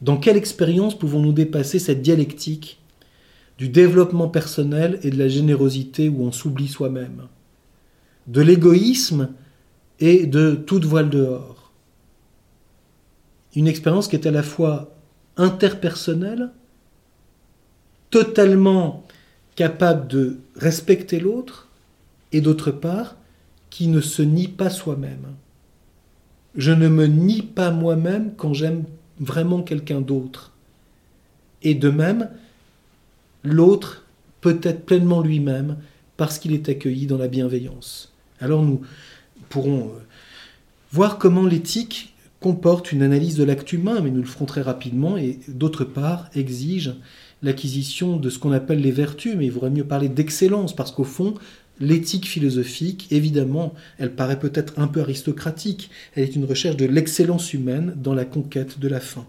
[0.00, 2.80] dans quelle expérience pouvons-nous dépasser cette dialectique
[3.58, 7.24] du développement personnel et de la générosité où on s'oublie soi-même,
[8.28, 9.30] de l'égoïsme
[10.00, 11.57] et de toute voile dehors.
[13.58, 14.94] Une expérience qui est à la fois
[15.36, 16.50] interpersonnelle,
[18.08, 19.04] totalement
[19.56, 21.66] capable de respecter l'autre,
[22.30, 23.16] et d'autre part,
[23.68, 25.34] qui ne se nie pas soi-même.
[26.54, 28.84] Je ne me nie pas moi-même quand j'aime
[29.18, 30.52] vraiment quelqu'un d'autre.
[31.62, 32.30] Et de même,
[33.42, 34.04] l'autre
[34.40, 35.78] peut être pleinement lui-même
[36.16, 38.12] parce qu'il est accueilli dans la bienveillance.
[38.38, 38.82] Alors nous
[39.48, 40.00] pourrons euh,
[40.92, 45.16] voir comment l'éthique comporte une analyse de l'acte humain, mais nous le ferons très rapidement,
[45.16, 46.94] et d'autre part exige
[47.42, 51.04] l'acquisition de ce qu'on appelle les vertus, mais il vaudrait mieux parler d'excellence, parce qu'au
[51.04, 51.34] fond,
[51.80, 57.52] l'éthique philosophique, évidemment, elle paraît peut-être un peu aristocratique, elle est une recherche de l'excellence
[57.52, 59.26] humaine dans la conquête de la fin.